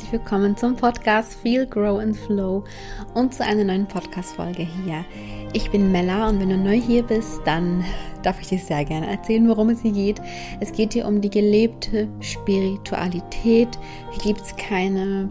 herzlich 0.00 0.18
willkommen 0.18 0.56
zum 0.56 0.76
Podcast 0.76 1.34
Feel, 1.34 1.66
Grow 1.66 2.00
and 2.00 2.16
Flow 2.16 2.64
und 3.12 3.34
zu 3.34 3.44
einer 3.44 3.64
neuen 3.64 3.86
Podcast-Folge 3.86 4.62
hier. 4.62 5.04
Ich 5.52 5.70
bin 5.70 5.92
Mella 5.92 6.26
und 6.26 6.40
wenn 6.40 6.48
du 6.48 6.56
neu 6.56 6.80
hier 6.80 7.02
bist, 7.02 7.42
dann 7.44 7.84
darf 8.22 8.40
ich 8.40 8.48
dir 8.48 8.58
sehr 8.58 8.82
gerne 8.86 9.10
erzählen, 9.10 9.46
worum 9.46 9.68
es 9.68 9.82
hier 9.82 9.92
geht. 9.92 10.22
Es 10.58 10.72
geht 10.72 10.94
hier 10.94 11.06
um 11.06 11.20
die 11.20 11.28
gelebte 11.28 12.08
Spiritualität. 12.20 13.68
Hier 14.12 14.22
gibt 14.22 14.40
es 14.40 14.56
keine 14.56 15.28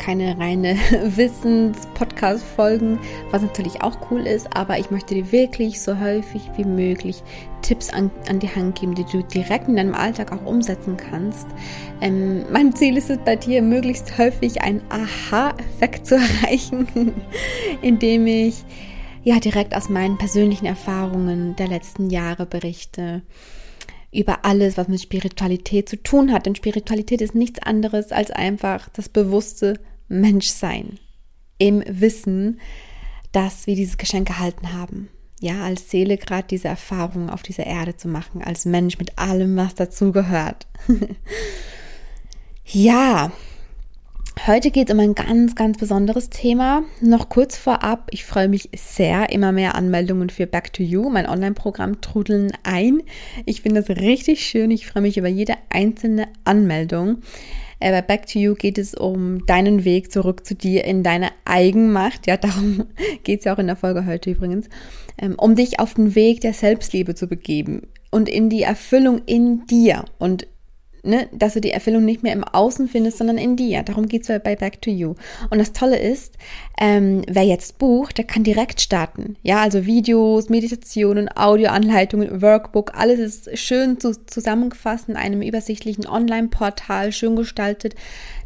keine 0.00 0.38
reine 0.38 0.76
Wissens-Podcast-Folgen, 1.04 2.98
was 3.30 3.42
natürlich 3.42 3.82
auch 3.82 4.10
cool 4.10 4.26
ist, 4.26 4.48
aber 4.56 4.78
ich 4.78 4.90
möchte 4.90 5.14
dir 5.14 5.30
wirklich 5.30 5.80
so 5.80 6.00
häufig 6.00 6.42
wie 6.56 6.64
möglich 6.64 7.22
Tipps 7.62 7.90
an, 7.90 8.10
an 8.28 8.40
die 8.40 8.48
Hand 8.48 8.80
geben, 8.80 8.94
die 8.94 9.04
du 9.04 9.22
direkt 9.22 9.68
in 9.68 9.76
deinem 9.76 9.94
Alltag 9.94 10.32
auch 10.32 10.44
umsetzen 10.46 10.96
kannst. 10.96 11.46
Ähm, 12.00 12.44
mein 12.50 12.74
Ziel 12.74 12.96
ist 12.96 13.10
es 13.10 13.18
bei 13.18 13.36
dir, 13.36 13.60
möglichst 13.60 14.16
häufig 14.16 14.62
einen 14.62 14.80
Aha-Effekt 14.88 16.06
zu 16.06 16.14
erreichen, 16.42 17.12
indem 17.82 18.26
ich 18.26 18.64
ja 19.22 19.38
direkt 19.38 19.76
aus 19.76 19.90
meinen 19.90 20.16
persönlichen 20.16 20.64
Erfahrungen 20.64 21.54
der 21.56 21.68
letzten 21.68 22.08
Jahre 22.08 22.46
berichte 22.46 23.20
über 24.12 24.44
alles, 24.44 24.76
was 24.76 24.88
mit 24.88 25.00
Spiritualität 25.00 25.88
zu 25.88 26.02
tun 26.02 26.32
hat. 26.32 26.46
Denn 26.46 26.56
Spiritualität 26.56 27.20
ist 27.20 27.34
nichts 27.34 27.60
anderes 27.62 28.12
als 28.12 28.30
einfach 28.30 28.88
das 28.88 29.08
bewusste 29.08 29.74
Menschsein 30.10 30.98
im 31.58 31.82
Wissen, 31.86 32.60
dass 33.32 33.66
wir 33.66 33.76
dieses 33.76 33.96
Geschenk 33.96 34.28
erhalten 34.28 34.72
haben. 34.74 35.08
Ja, 35.40 35.64
als 35.64 35.90
Seele 35.90 36.18
gerade 36.18 36.46
diese 36.48 36.68
Erfahrung 36.68 37.30
auf 37.30 37.42
dieser 37.42 37.64
Erde 37.64 37.96
zu 37.96 38.08
machen, 38.08 38.42
als 38.42 38.66
Mensch 38.66 38.98
mit 38.98 39.18
allem, 39.18 39.56
was 39.56 39.74
dazugehört. 39.74 40.66
ja, 42.64 43.32
Heute 44.46 44.70
geht 44.70 44.88
es 44.88 44.94
um 44.94 45.00
ein 45.00 45.14
ganz, 45.14 45.54
ganz 45.54 45.76
besonderes 45.76 46.30
Thema. 46.30 46.82
Noch 47.02 47.28
kurz 47.28 47.58
vorab, 47.58 48.08
ich 48.10 48.24
freue 48.24 48.48
mich 48.48 48.70
sehr, 48.74 49.30
immer 49.30 49.52
mehr 49.52 49.74
Anmeldungen 49.74 50.30
für 50.30 50.46
Back 50.46 50.72
to 50.72 50.82
You, 50.82 51.10
mein 51.10 51.28
Online-Programm 51.28 52.00
trudeln 52.00 52.50
ein. 52.62 53.02
Ich 53.44 53.60
finde 53.60 53.82
das 53.82 53.98
richtig 53.98 54.46
schön. 54.46 54.70
Ich 54.70 54.86
freue 54.86 55.02
mich 55.02 55.18
über 55.18 55.28
jede 55.28 55.54
einzelne 55.68 56.26
Anmeldung. 56.44 57.18
Äh, 57.80 57.90
bei 57.90 58.02
Back 58.02 58.26
to 58.26 58.38
You 58.38 58.54
geht 58.54 58.78
es 58.78 58.94
um 58.94 59.44
deinen 59.46 59.84
Weg 59.84 60.12
zurück 60.12 60.46
zu 60.46 60.54
dir 60.54 60.84
in 60.84 61.02
deine 61.02 61.30
Eigenmacht. 61.44 62.26
Ja, 62.26 62.36
darum 62.36 62.84
geht 63.24 63.40
es 63.40 63.44
ja 63.46 63.54
auch 63.54 63.58
in 63.58 63.66
der 63.66 63.76
Folge 63.76 64.06
heute 64.06 64.30
übrigens. 64.30 64.68
Ähm, 65.18 65.34
um 65.36 65.56
dich 65.56 65.80
auf 65.80 65.94
den 65.94 66.14
Weg 66.14 66.40
der 66.42 66.52
Selbstliebe 66.52 67.14
zu 67.14 67.26
begeben 67.26 67.88
und 68.10 68.28
in 68.28 68.48
die 68.48 68.62
Erfüllung 68.62 69.22
in 69.26 69.66
dir. 69.66 70.04
Und 70.18 70.46
ne, 71.02 71.28
dass 71.32 71.54
du 71.54 71.60
die 71.60 71.70
Erfüllung 71.70 72.04
nicht 72.04 72.22
mehr 72.22 72.32
im 72.32 72.44
Außen 72.44 72.88
findest, 72.88 73.18
sondern 73.18 73.38
in 73.38 73.56
dir. 73.56 73.82
Darum 73.82 74.06
geht 74.06 74.28
es 74.28 74.42
bei 74.42 74.56
Back 74.56 74.82
to 74.82 74.90
You. 74.90 75.14
Und 75.50 75.58
das 75.58 75.72
Tolle 75.72 75.98
ist, 75.98 76.34
ähm, 76.80 77.22
wer 77.28 77.44
jetzt 77.44 77.78
bucht, 77.78 78.18
der 78.18 78.24
kann 78.24 78.44
direkt 78.44 78.80
starten. 78.80 79.36
Ja, 79.42 79.60
also 79.60 79.86
Videos, 79.86 80.48
Meditationen, 80.48 81.28
Audioanleitungen, 81.34 82.42
Workbook, 82.42 82.92
alles 82.94 83.18
ist 83.18 83.58
schön 83.58 84.00
zu, 84.00 84.12
zusammengefasst 84.26 85.08
in 85.08 85.16
einem 85.16 85.42
übersichtlichen 85.42 86.06
Online-Portal, 86.06 87.12
schön 87.12 87.36
gestaltet 87.36 87.94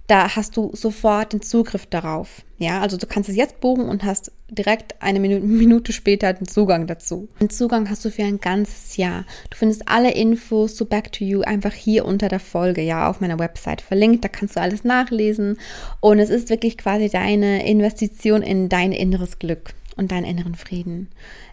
da 0.06 0.36
hast 0.36 0.56
du 0.56 0.70
sofort 0.74 1.32
den 1.32 1.42
Zugriff 1.42 1.86
darauf. 1.86 2.42
Ja, 2.58 2.80
also 2.80 2.96
du 2.96 3.06
kannst 3.06 3.28
es 3.28 3.36
jetzt 3.36 3.60
buchen 3.60 3.88
und 3.88 4.04
hast 4.04 4.32
direkt 4.54 5.00
eine 5.00 5.20
Minute, 5.40 5.92
später 5.92 6.32
den 6.32 6.46
Zugang 6.46 6.86
dazu. 6.86 7.28
Den 7.40 7.50
Zugang 7.50 7.88
hast 7.90 8.04
du 8.04 8.10
für 8.10 8.22
ein 8.22 8.40
ganzes 8.40 8.96
Jahr. 8.96 9.24
Du 9.50 9.56
findest 9.56 9.88
alle 9.88 10.12
Infos 10.12 10.74
zu 10.74 10.86
Back 10.86 11.12
to 11.12 11.24
You 11.24 11.42
einfach 11.42 11.72
hier 11.72 12.04
unter 12.04 12.28
der 12.28 12.40
Folge, 12.40 12.82
ja, 12.82 13.08
auf 13.08 13.20
meiner 13.20 13.38
Website 13.38 13.80
verlinkt. 13.80 14.24
Da 14.24 14.28
kannst 14.28 14.56
du 14.56 14.60
alles 14.60 14.84
nachlesen. 14.84 15.58
Und 16.00 16.18
es 16.18 16.30
ist 16.30 16.50
wirklich 16.50 16.78
quasi 16.78 17.08
deine 17.08 17.66
Investition 17.68 18.42
in 18.42 18.68
dein 18.68 18.92
inneres 18.92 19.38
Glück 19.38 19.74
und 19.96 20.10
deinen 20.10 20.24
inneren 20.24 20.54
Frieden. 20.54 21.08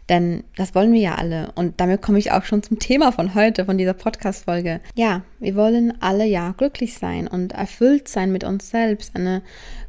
Denn 0.09 0.44
das 0.56 0.75
wollen 0.75 0.94
wir 0.94 1.00
ja 1.00 1.16
alle. 1.16 1.52
Und 1.56 1.79
damit 1.79 2.02
komme 2.02 2.19
ich 2.19 2.31
auch 2.31 2.44
schon 2.44 2.63
zum 2.63 2.79
Thema 2.79 3.12
von 3.12 3.35
heute, 3.35 3.66
von 3.66 3.78
dieser 3.78 3.94
Podcast-Folge. 3.94 4.81
Ja, 4.96 5.22
wir 5.40 5.56
wollen 5.56 6.02
alle 6.02 6.25
ja 6.25 6.53
glücklich 6.57 6.96
sein 6.96 7.28
und 7.28 7.53
erfüllt 7.53 8.07
sein 8.07 8.31
mit 8.31 8.44
uns 8.44 8.69
selbst, 8.69 9.16
eine 9.16 9.41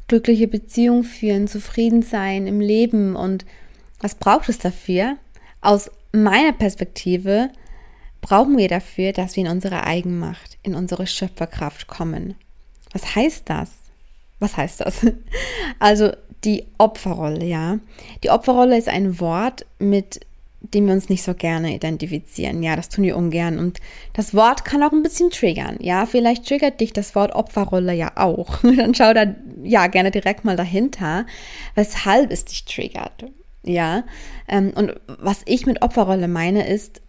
glückliche 0.07 0.47
Beziehung 0.47 1.03
führen, 1.03 1.47
zufrieden 1.47 2.01
sein 2.01 2.47
im 2.47 2.59
Leben. 2.59 3.15
Und 3.15 3.45
was 3.99 4.15
braucht 4.15 4.49
es 4.49 4.59
dafür? 4.59 5.17
Aus 5.61 5.89
meiner 6.11 6.53
Perspektive 6.53 7.49
brauchen 8.21 8.57
wir 8.57 8.67
dafür, 8.67 9.11
dass 9.11 9.35
wir 9.35 9.45
in 9.45 9.51
unsere 9.51 9.83
Eigenmacht, 9.83 10.57
in 10.63 10.75
unsere 10.75 11.07
Schöpferkraft 11.07 11.87
kommen. 11.87 12.35
Was 12.91 13.15
heißt 13.15 13.49
das? 13.49 13.82
Was 14.43 14.57
heißt 14.57 14.81
das? 14.81 15.05
Also 15.79 16.11
die 16.43 16.65
Opferrolle, 16.77 17.45
ja. 17.45 17.79
Die 18.23 18.29
Opferrolle 18.29 18.77
ist 18.77 18.89
ein 18.89 19.21
Wort, 19.21 19.65
mit 19.79 20.19
dem 20.59 20.87
wir 20.87 20.93
uns 20.93 21.07
nicht 21.07 21.23
so 21.23 21.33
gerne 21.33 21.73
identifizieren. 21.73 22.61
Ja, 22.61 22.75
das 22.75 22.89
tun 22.89 23.05
wir 23.05 23.15
ungern. 23.15 23.57
Und 23.57 23.79
das 24.11 24.33
Wort 24.33 24.65
kann 24.65 24.83
auch 24.83 24.91
ein 24.91 25.01
bisschen 25.01 25.29
triggern. 25.29 25.77
Ja, 25.79 26.05
vielleicht 26.05 26.45
triggert 26.45 26.81
dich 26.81 26.91
das 26.91 27.15
Wort 27.15 27.33
Opferrolle 27.33 27.93
ja 27.93 28.11
auch. 28.15 28.57
Dann 28.77 28.93
schau 28.93 29.13
da 29.13 29.33
ja 29.63 29.87
gerne 29.87 30.11
direkt 30.11 30.43
mal 30.43 30.57
dahinter, 30.57 31.25
weshalb 31.75 32.29
es 32.29 32.43
dich 32.43 32.65
triggert. 32.65 33.25
Ja, 33.63 34.03
ähm, 34.49 34.73
und 34.75 34.93
was 35.07 35.41
ich 35.45 35.65
mit 35.65 35.81
Opferrolle 35.81 36.27
meine, 36.27 36.67
ist, 36.67 37.01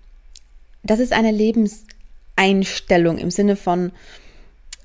das 0.84 1.00
ist 1.00 1.12
eine 1.12 1.33
Lebenseinstellung 1.33 3.19
im 3.19 3.33
Sinne 3.33 3.56
von, 3.56 3.91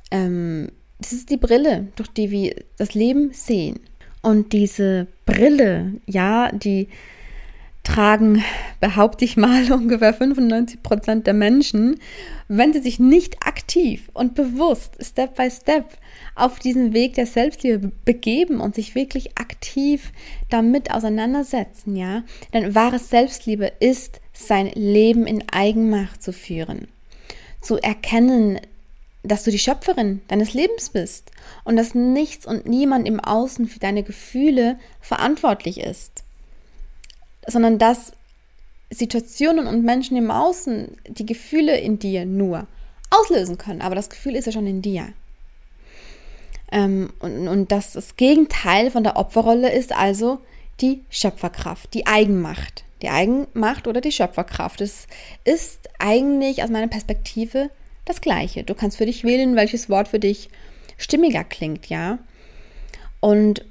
ähm, 0.09 0.71
das 0.99 1.13
ist 1.13 1.29
die 1.29 1.37
Brille, 1.37 1.87
durch 1.95 2.09
die 2.09 2.29
wir 2.31 2.55
das 2.77 2.93
Leben 2.93 3.31
sehen. 3.33 3.79
Und 4.21 4.51
diese 4.53 5.07
Brille, 5.25 5.93
ja, 6.05 6.51
die 6.51 6.89
tragen, 7.83 8.43
behaupte 8.79 9.25
ich 9.25 9.37
mal, 9.37 9.71
ungefähr 9.71 10.13
95 10.13 10.83
Prozent 10.83 11.27
der 11.27 11.33
Menschen, 11.33 11.95
wenn 12.47 12.73
sie 12.73 12.81
sich 12.81 12.99
nicht 12.99 13.37
aktiv 13.45 14.09
und 14.13 14.35
bewusst, 14.35 14.97
Step 15.01 15.35
by 15.35 15.49
Step, 15.49 15.85
auf 16.35 16.59
diesen 16.59 16.93
Weg 16.93 17.15
der 17.15 17.25
Selbstliebe 17.25 17.91
begeben 18.05 18.59
und 18.59 18.75
sich 18.75 18.95
wirklich 18.95 19.37
aktiv 19.37 20.11
damit 20.49 20.91
auseinandersetzen, 20.91 21.95
ja. 21.95 22.23
Denn 22.53 22.75
wahre 22.75 22.99
Selbstliebe 22.99 23.71
ist, 23.79 24.21
sein 24.33 24.71
Leben 24.73 25.27
in 25.27 25.43
Eigenmacht 25.51 26.21
zu 26.21 26.31
führen. 26.31 26.87
Zu 27.61 27.77
erkennen, 27.77 28.59
dass 29.23 29.43
du 29.43 29.51
die 29.51 29.59
Schöpferin 29.59 30.21
deines 30.27 30.53
Lebens 30.53 30.89
bist 30.89 31.31
und 31.63 31.75
dass 31.75 31.93
nichts 31.93 32.45
und 32.45 32.65
niemand 32.65 33.07
im 33.07 33.19
Außen 33.19 33.67
für 33.67 33.79
deine 33.79 34.03
Gefühle 34.03 34.79
verantwortlich 35.01 35.79
ist, 35.79 36.23
sondern 37.47 37.77
dass 37.77 38.13
Situationen 38.89 39.67
und 39.67 39.83
Menschen 39.83 40.17
im 40.17 40.31
Außen 40.31 40.97
die 41.07 41.25
Gefühle 41.25 41.77
in 41.77 41.99
dir 41.99 42.25
nur 42.25 42.67
auslösen 43.09 43.57
können, 43.57 43.81
aber 43.81 43.95
das 43.95 44.09
Gefühl 44.09 44.35
ist 44.35 44.45
ja 44.45 44.51
schon 44.51 44.67
in 44.67 44.81
dir. 44.81 45.13
Ähm, 46.71 47.11
und, 47.19 47.47
und 47.47 47.71
dass 47.71 47.93
das 47.93 48.15
Gegenteil 48.15 48.91
von 48.91 49.03
der 49.03 49.17
Opferrolle 49.17 49.71
ist 49.71 49.95
also 49.95 50.39
die 50.81 51.03
Schöpferkraft, 51.09 51.93
die 51.93 52.07
Eigenmacht. 52.07 52.85
Die 53.01 53.09
Eigenmacht 53.09 53.87
oder 53.87 54.01
die 54.01 54.11
Schöpferkraft. 54.11 54.81
Es 54.81 55.07
ist 55.45 55.89
eigentlich 55.99 56.63
aus 56.63 56.69
meiner 56.69 56.87
Perspektive 56.87 57.69
das 58.09 58.21
Gleiche. 58.21 58.63
Du 58.63 58.73
kannst 58.73 58.97
für 58.97 59.05
dich 59.05 59.23
wählen, 59.23 59.55
welches 59.55 59.89
Wort 59.89 60.07
für 60.07 60.19
dich 60.19 60.49
stimmiger 60.97 61.43
klingt, 61.43 61.87
ja. 61.87 62.17
Und 63.19 63.63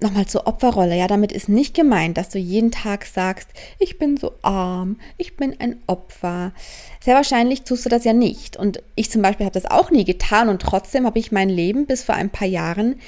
nochmal 0.00 0.26
zur 0.26 0.46
Opferrolle. 0.46 0.96
Ja, 0.96 1.08
damit 1.08 1.32
ist 1.32 1.48
nicht 1.48 1.74
gemeint, 1.74 2.16
dass 2.16 2.28
du 2.28 2.38
jeden 2.38 2.70
Tag 2.70 3.04
sagst, 3.04 3.48
ich 3.78 3.98
bin 3.98 4.16
so 4.16 4.32
arm, 4.42 4.98
ich 5.18 5.36
bin 5.36 5.56
ein 5.58 5.76
Opfer. 5.86 6.52
Sehr 7.00 7.16
wahrscheinlich 7.16 7.62
tust 7.62 7.84
du 7.84 7.88
das 7.88 8.04
ja 8.04 8.12
nicht. 8.12 8.56
Und 8.56 8.82
ich 8.94 9.10
zum 9.10 9.22
Beispiel 9.22 9.44
habe 9.44 9.58
das 9.58 9.70
auch 9.70 9.90
nie 9.90 10.04
getan 10.04 10.48
und 10.48 10.62
trotzdem 10.62 11.04
habe 11.04 11.18
ich 11.18 11.32
mein 11.32 11.48
Leben 11.48 11.86
bis 11.86 12.02
vor 12.02 12.14
ein 12.14 12.30
paar 12.30 12.48
Jahren 12.48 13.00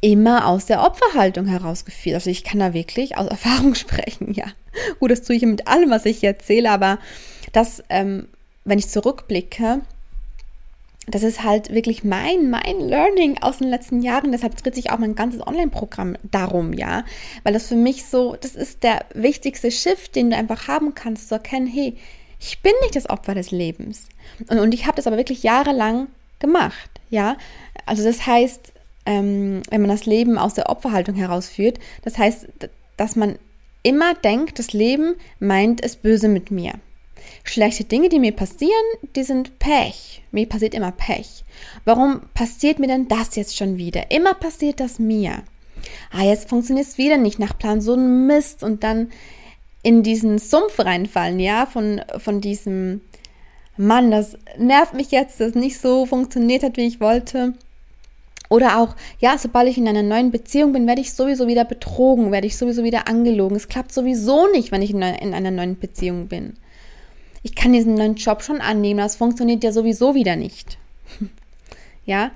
immer 0.00 0.46
aus 0.46 0.64
der 0.66 0.82
Opferhaltung 0.82 1.46
herausgeführt. 1.46 2.14
Also 2.14 2.30
ich 2.30 2.44
kann 2.44 2.60
da 2.60 2.72
wirklich 2.72 3.16
aus 3.18 3.26
Erfahrung 3.30 3.74
sprechen, 3.74 4.32
ja. 4.32 4.46
Gut, 5.00 5.10
das 5.10 5.22
tue 5.22 5.36
ich 5.36 5.42
mit 5.42 5.66
allem, 5.66 5.90
was 5.90 6.06
ich 6.06 6.22
erzähle, 6.22 6.70
aber 6.70 6.98
das, 7.52 7.82
ähm, 7.88 8.28
wenn 8.64 8.78
ich 8.78 8.88
zurückblicke, 8.88 9.80
das 11.06 11.22
ist 11.22 11.42
halt 11.42 11.72
wirklich 11.74 12.04
mein, 12.04 12.50
mein 12.50 12.80
Learning 12.80 13.38
aus 13.40 13.58
den 13.58 13.68
letzten 13.68 14.02
Jahren. 14.02 14.32
Deshalb 14.32 14.56
dreht 14.56 14.74
sich 14.74 14.90
auch 14.90 14.98
mein 14.98 15.14
ganzes 15.14 15.44
Online-Programm 15.44 16.16
darum, 16.30 16.72
ja. 16.72 17.04
Weil 17.42 17.52
das 17.52 17.68
für 17.68 17.76
mich 17.76 18.06
so, 18.06 18.36
das 18.40 18.54
ist 18.54 18.82
der 18.82 19.04
wichtigste 19.14 19.70
Shift, 19.70 20.14
den 20.14 20.30
du 20.30 20.36
einfach 20.36 20.68
haben 20.68 20.94
kannst, 20.94 21.28
zu 21.28 21.34
erkennen, 21.34 21.66
hey, 21.66 21.96
ich 22.38 22.60
bin 22.62 22.72
nicht 22.82 22.96
das 22.96 23.10
Opfer 23.10 23.34
des 23.34 23.50
Lebens. 23.50 24.08
Und, 24.48 24.58
und 24.58 24.74
ich 24.74 24.86
habe 24.86 24.96
das 24.96 25.06
aber 25.06 25.16
wirklich 25.16 25.42
jahrelang 25.42 26.08
gemacht, 26.38 26.90
ja. 27.10 27.36
Also 27.86 28.04
das 28.04 28.26
heißt, 28.26 28.72
ähm, 29.06 29.62
wenn 29.70 29.80
man 29.80 29.90
das 29.90 30.06
Leben 30.06 30.38
aus 30.38 30.54
der 30.54 30.68
Opferhaltung 30.68 31.14
herausführt, 31.14 31.78
das 32.02 32.18
heißt, 32.18 32.46
dass 32.96 33.16
man 33.16 33.38
immer 33.82 34.14
denkt, 34.14 34.58
das 34.58 34.72
Leben 34.72 35.14
meint 35.38 35.82
es 35.82 35.96
böse 35.96 36.28
mit 36.28 36.50
mir. 36.50 36.74
Schlechte 37.44 37.84
Dinge, 37.84 38.08
die 38.08 38.18
mir 38.18 38.32
passieren, 38.32 38.72
die 39.16 39.22
sind 39.22 39.58
Pech. 39.58 40.22
Mir 40.32 40.46
passiert 40.46 40.74
immer 40.74 40.92
Pech. 40.92 41.44
Warum 41.84 42.22
passiert 42.34 42.78
mir 42.78 42.86
denn 42.86 43.08
das 43.08 43.36
jetzt 43.36 43.56
schon 43.56 43.76
wieder? 43.76 44.10
Immer 44.10 44.34
passiert 44.34 44.80
das 44.80 44.98
mir. 44.98 45.42
Ah, 46.10 46.22
jetzt 46.22 46.48
funktioniert 46.48 46.86
es 46.86 46.98
wieder 46.98 47.16
nicht 47.16 47.38
nach 47.38 47.58
Plan, 47.58 47.80
so 47.80 47.94
ein 47.94 48.26
Mist 48.26 48.62
und 48.62 48.84
dann 48.84 49.10
in 49.82 50.02
diesen 50.02 50.38
Sumpf 50.38 50.78
reinfallen, 50.78 51.40
ja, 51.40 51.66
von, 51.66 52.02
von 52.18 52.40
diesem 52.40 53.00
Mann, 53.76 54.10
das 54.10 54.36
nervt 54.58 54.92
mich 54.92 55.10
jetzt, 55.10 55.40
dass 55.40 55.50
es 55.50 55.54
nicht 55.54 55.80
so 55.80 56.04
funktioniert 56.04 56.62
hat, 56.62 56.76
wie 56.76 56.86
ich 56.86 57.00
wollte. 57.00 57.54
Oder 58.50 58.78
auch, 58.78 58.96
ja, 59.20 59.38
sobald 59.38 59.68
ich 59.68 59.78
in 59.78 59.88
einer 59.88 60.02
neuen 60.02 60.32
Beziehung 60.32 60.72
bin, 60.72 60.86
werde 60.86 61.00
ich 61.00 61.12
sowieso 61.12 61.46
wieder 61.46 61.64
betrogen, 61.64 62.32
werde 62.32 62.48
ich 62.48 62.58
sowieso 62.58 62.82
wieder 62.82 63.06
angelogen. 63.08 63.56
Es 63.56 63.68
klappt 63.68 63.92
sowieso 63.92 64.48
nicht, 64.50 64.72
wenn 64.72 64.82
ich 64.82 64.90
in 64.90 65.02
einer 65.02 65.52
neuen 65.52 65.78
Beziehung 65.78 66.26
bin. 66.26 66.54
Ich 67.42 67.54
kann 67.54 67.72
diesen 67.72 67.94
neuen 67.94 68.16
Job 68.16 68.42
schon 68.42 68.60
annehmen, 68.60 68.98
das 68.98 69.16
funktioniert 69.16 69.64
ja 69.64 69.72
sowieso 69.72 70.14
wieder 70.14 70.36
nicht. 70.36 70.78
ja, 72.04 72.30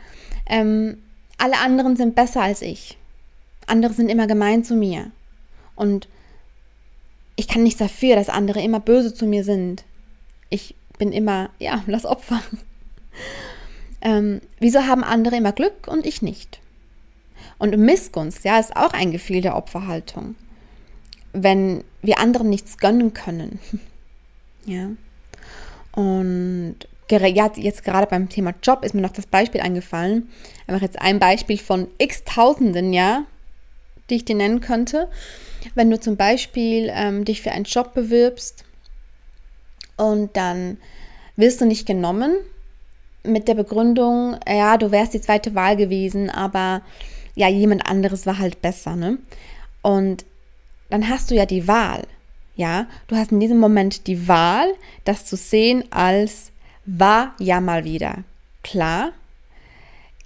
ähm, 0.46 0.98
alle 1.38 1.58
anderen 1.58 1.96
sind 1.96 2.14
besser 2.14 2.42
als 2.42 2.62
ich. 2.62 2.96
Andere 3.66 3.92
sind 3.92 4.08
immer 4.08 4.26
gemein 4.26 4.64
zu 4.64 4.76
mir. 4.76 5.10
Und 5.74 6.08
ich 7.36 7.48
kann 7.48 7.62
nichts 7.62 7.78
dafür, 7.78 8.16
dass 8.16 8.28
andere 8.28 8.62
immer 8.62 8.80
böse 8.80 9.12
zu 9.12 9.26
mir 9.26 9.44
sind. 9.44 9.84
Ich 10.50 10.74
bin 10.98 11.12
immer, 11.12 11.50
ja, 11.58 11.82
das 11.86 12.06
Opfer. 12.06 12.40
Ähm, 14.00 14.40
wieso 14.60 14.86
haben 14.86 15.04
andere 15.04 15.36
immer 15.36 15.52
Glück 15.52 15.88
und 15.88 16.06
ich 16.06 16.22
nicht? 16.22 16.60
Und 17.58 17.76
Missgunst, 17.76 18.44
ja, 18.44 18.58
ist 18.58 18.76
auch 18.76 18.92
ein 18.92 19.10
Gefühl 19.12 19.40
der 19.40 19.56
Opferhaltung. 19.56 20.34
Wenn 21.32 21.84
wir 22.02 22.18
anderen 22.18 22.50
nichts 22.50 22.78
gönnen 22.78 23.12
können. 23.12 23.58
ja. 24.66 24.90
Und 25.92 26.76
ja, 27.10 27.50
jetzt 27.54 27.84
gerade 27.84 28.06
beim 28.06 28.28
Thema 28.28 28.54
Job 28.62 28.84
ist 28.84 28.94
mir 28.94 29.02
noch 29.02 29.12
das 29.12 29.26
Beispiel 29.26 29.60
eingefallen. 29.60 30.28
Einfach 30.66 30.82
jetzt 30.82 31.00
ein 31.00 31.18
Beispiel 31.18 31.58
von 31.58 31.88
x 31.98 32.24
Tausenden, 32.24 32.92
ja, 32.92 33.24
die 34.10 34.16
ich 34.16 34.24
dir 34.24 34.34
nennen 34.34 34.60
könnte. 34.60 35.08
Wenn 35.74 35.90
du 35.90 36.00
zum 36.00 36.16
Beispiel 36.16 36.90
ähm, 36.92 37.24
dich 37.24 37.42
für 37.42 37.52
einen 37.52 37.64
Job 37.64 37.94
bewirbst 37.94 38.64
und 39.96 40.36
dann 40.36 40.78
wirst 41.36 41.60
du 41.60 41.66
nicht 41.66 41.86
genommen 41.86 42.36
mit 43.22 43.48
der 43.48 43.54
Begründung, 43.54 44.36
ja, 44.46 44.76
du 44.76 44.90
wärst 44.90 45.14
die 45.14 45.20
zweite 45.20 45.54
Wahl 45.54 45.76
gewesen, 45.76 46.30
aber 46.30 46.82
ja, 47.34 47.48
jemand 47.48 47.86
anderes 47.86 48.26
war 48.26 48.38
halt 48.38 48.60
besser, 48.60 48.96
ne? 48.96 49.18
Und 49.82 50.24
dann 50.90 51.08
hast 51.08 51.30
du 51.30 51.34
ja 51.34 51.46
die 51.46 51.66
Wahl, 51.66 52.02
ja? 52.54 52.86
Du 53.06 53.16
hast 53.16 53.32
in 53.32 53.40
diesem 53.40 53.58
Moment 53.58 54.06
die 54.06 54.28
Wahl, 54.28 54.68
das 55.04 55.26
zu 55.26 55.36
sehen 55.36 55.84
als 55.90 56.52
war 56.86 57.34
ja 57.38 57.60
mal 57.60 57.84
wieder. 57.84 58.24
Klar, 58.62 59.12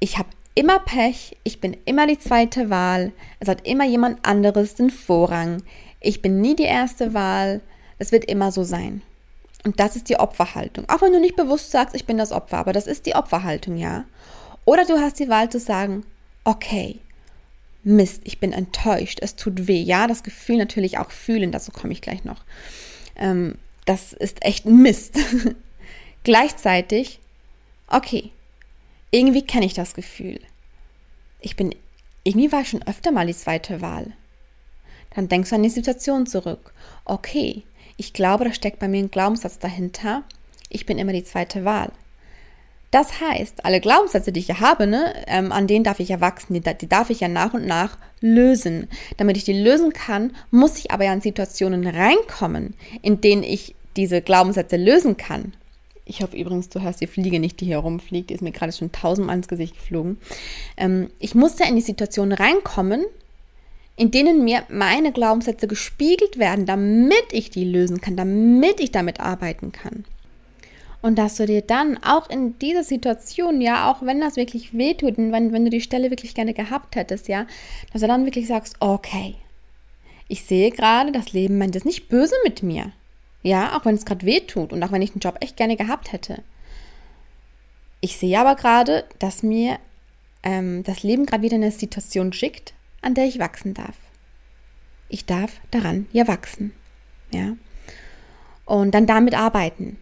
ich 0.00 0.18
habe 0.18 0.28
immer 0.54 0.78
Pech, 0.80 1.36
ich 1.44 1.60
bin 1.60 1.76
immer 1.84 2.06
die 2.06 2.18
zweite 2.18 2.70
Wahl, 2.70 3.12
es 3.40 3.48
hat 3.48 3.66
immer 3.66 3.84
jemand 3.84 4.24
anderes 4.24 4.74
den 4.74 4.90
Vorrang, 4.90 5.62
ich 6.00 6.22
bin 6.22 6.40
nie 6.40 6.56
die 6.56 6.64
erste 6.64 7.14
Wahl, 7.14 7.60
es 7.98 8.12
wird 8.12 8.24
immer 8.24 8.52
so 8.52 8.62
sein. 8.62 9.02
Und 9.64 9.80
das 9.80 9.96
ist 9.96 10.08
die 10.08 10.18
Opferhaltung. 10.18 10.88
Auch 10.88 11.02
wenn 11.02 11.12
du 11.12 11.20
nicht 11.20 11.36
bewusst 11.36 11.72
sagst, 11.72 11.94
ich 11.94 12.06
bin 12.06 12.16
das 12.16 12.32
Opfer, 12.32 12.58
aber 12.58 12.72
das 12.72 12.86
ist 12.86 13.06
die 13.06 13.14
Opferhaltung, 13.14 13.76
ja. 13.76 14.04
Oder 14.64 14.84
du 14.84 14.98
hast 14.98 15.18
die 15.18 15.28
Wahl 15.28 15.48
zu 15.48 15.58
sagen, 15.58 16.04
okay, 16.44 17.00
Mist, 17.84 18.22
ich 18.24 18.38
bin 18.40 18.52
enttäuscht, 18.52 19.18
es 19.22 19.36
tut 19.36 19.66
weh. 19.66 19.80
Ja, 19.80 20.06
das 20.06 20.22
Gefühl 20.22 20.56
natürlich 20.56 20.98
auch 20.98 21.10
fühlen, 21.10 21.52
dazu 21.52 21.72
komme 21.72 21.92
ich 21.92 22.00
gleich 22.00 22.24
noch. 22.24 22.44
Ähm, 23.16 23.56
das 23.84 24.12
ist 24.12 24.44
echt 24.44 24.66
Mist. 24.66 25.18
Gleichzeitig, 26.24 27.20
okay, 27.86 28.30
irgendwie 29.10 29.42
kenne 29.42 29.66
ich 29.66 29.74
das 29.74 29.94
Gefühl. 29.94 30.40
Ich 31.40 31.56
bin, 31.56 31.74
irgendwie 32.24 32.52
war 32.52 32.60
ich 32.60 32.68
schon 32.68 32.86
öfter 32.86 33.12
mal 33.12 33.26
die 33.26 33.36
zweite 33.36 33.80
Wahl. 33.80 34.12
Dann 35.14 35.28
denkst 35.28 35.50
du 35.50 35.56
an 35.56 35.62
die 35.62 35.70
Situation 35.70 36.26
zurück. 36.26 36.72
Okay, 37.04 37.62
ich 37.96 38.12
glaube, 38.12 38.44
da 38.44 38.52
steckt 38.52 38.78
bei 38.78 38.88
mir 38.88 38.98
ein 38.98 39.10
Glaubenssatz 39.10 39.58
dahinter. 39.58 40.22
Ich 40.68 40.84
bin 40.84 40.98
immer 40.98 41.12
die 41.12 41.24
zweite 41.24 41.64
Wahl. 41.64 41.90
Das 42.90 43.20
heißt, 43.20 43.66
alle 43.66 43.80
Glaubenssätze, 43.80 44.32
die 44.32 44.40
ich 44.40 44.48
ja 44.48 44.60
habe, 44.60 44.86
ne, 44.86 45.12
ähm, 45.26 45.52
an 45.52 45.66
denen 45.66 45.84
darf 45.84 46.00
ich 46.00 46.08
ja 46.08 46.20
wachsen, 46.20 46.54
die, 46.54 46.60
die 46.60 46.88
darf 46.88 47.10
ich 47.10 47.20
ja 47.20 47.28
nach 47.28 47.52
und 47.52 47.66
nach 47.66 47.98
lösen. 48.20 48.88
Damit 49.18 49.36
ich 49.36 49.44
die 49.44 49.52
lösen 49.52 49.92
kann, 49.92 50.32
muss 50.50 50.78
ich 50.78 50.90
aber 50.90 51.04
ja 51.04 51.12
in 51.12 51.20
Situationen 51.20 51.86
reinkommen, 51.86 52.74
in 53.02 53.20
denen 53.20 53.42
ich 53.42 53.74
diese 53.96 54.22
Glaubenssätze 54.22 54.76
lösen 54.76 55.16
kann. 55.16 55.52
Ich 56.06 56.22
hoffe 56.22 56.38
übrigens, 56.38 56.70
du 56.70 56.80
hörst 56.80 57.02
die 57.02 57.06
Fliege 57.06 57.38
nicht, 57.38 57.60
die 57.60 57.66
hier 57.66 57.78
rumfliegt. 57.78 58.30
Die 58.30 58.34
ist 58.34 58.40
mir 58.40 58.52
gerade 58.52 58.72
schon 58.72 58.90
tausendmal 58.90 59.36
ins 59.36 59.48
Gesicht 59.48 59.74
geflogen. 59.74 60.16
Ähm, 60.78 61.10
ich 61.18 61.34
muss 61.34 61.58
ja 61.58 61.66
in 61.66 61.76
die 61.76 61.82
Situation 61.82 62.32
reinkommen, 62.32 63.04
in 63.96 64.10
denen 64.10 64.44
mir 64.44 64.62
meine 64.70 65.12
Glaubenssätze 65.12 65.68
gespiegelt 65.68 66.38
werden, 66.38 66.64
damit 66.64 67.32
ich 67.32 67.50
die 67.50 67.64
lösen 67.64 68.00
kann, 68.00 68.16
damit 68.16 68.80
ich 68.80 68.92
damit 68.92 69.20
arbeiten 69.20 69.72
kann. 69.72 70.06
Und 71.00 71.16
dass 71.16 71.36
du 71.36 71.46
dir 71.46 71.62
dann 71.62 72.02
auch 72.02 72.28
in 72.28 72.58
dieser 72.58 72.82
Situation, 72.82 73.60
ja, 73.60 73.90
auch 73.90 74.02
wenn 74.02 74.20
das 74.20 74.36
wirklich 74.36 74.76
wehtut 74.76 75.16
und 75.16 75.30
wenn, 75.30 75.52
wenn 75.52 75.64
du 75.64 75.70
die 75.70 75.80
Stelle 75.80 76.10
wirklich 76.10 76.34
gerne 76.34 76.54
gehabt 76.54 76.96
hättest, 76.96 77.28
ja, 77.28 77.46
dass 77.92 78.02
du 78.02 78.08
dann 78.08 78.24
wirklich 78.24 78.48
sagst, 78.48 78.76
okay, 78.80 79.36
ich 80.26 80.44
sehe 80.44 80.70
gerade, 80.70 81.12
das 81.12 81.32
Leben 81.32 81.58
meint 81.58 81.76
es 81.76 81.84
nicht 81.84 82.08
böse 82.08 82.34
mit 82.44 82.62
mir. 82.62 82.92
Ja, 83.42 83.76
auch 83.76 83.84
wenn 83.84 83.94
es 83.94 84.04
gerade 84.04 84.26
wehtut 84.26 84.72
und 84.72 84.82
auch 84.82 84.90
wenn 84.90 85.02
ich 85.02 85.12
den 85.12 85.20
Job 85.20 85.38
echt 85.40 85.56
gerne 85.56 85.76
gehabt 85.76 86.12
hätte. 86.12 86.42
Ich 88.00 88.16
sehe 88.16 88.38
aber 88.38 88.56
gerade, 88.56 89.04
dass 89.20 89.42
mir 89.42 89.78
ähm, 90.42 90.82
das 90.82 91.02
Leben 91.02 91.26
gerade 91.26 91.42
wieder 91.42 91.56
in 91.56 91.62
eine 91.62 91.72
Situation 91.72 92.32
schickt, 92.32 92.74
an 93.00 93.14
der 93.14 93.26
ich 93.26 93.38
wachsen 93.38 93.74
darf. 93.74 93.96
Ich 95.08 95.24
darf 95.24 95.52
daran 95.70 96.06
ja 96.12 96.28
wachsen. 96.28 96.72
Ja. 97.30 97.56
Und 98.66 98.92
dann 98.94 99.06
damit 99.06 99.34
arbeiten. 99.34 99.96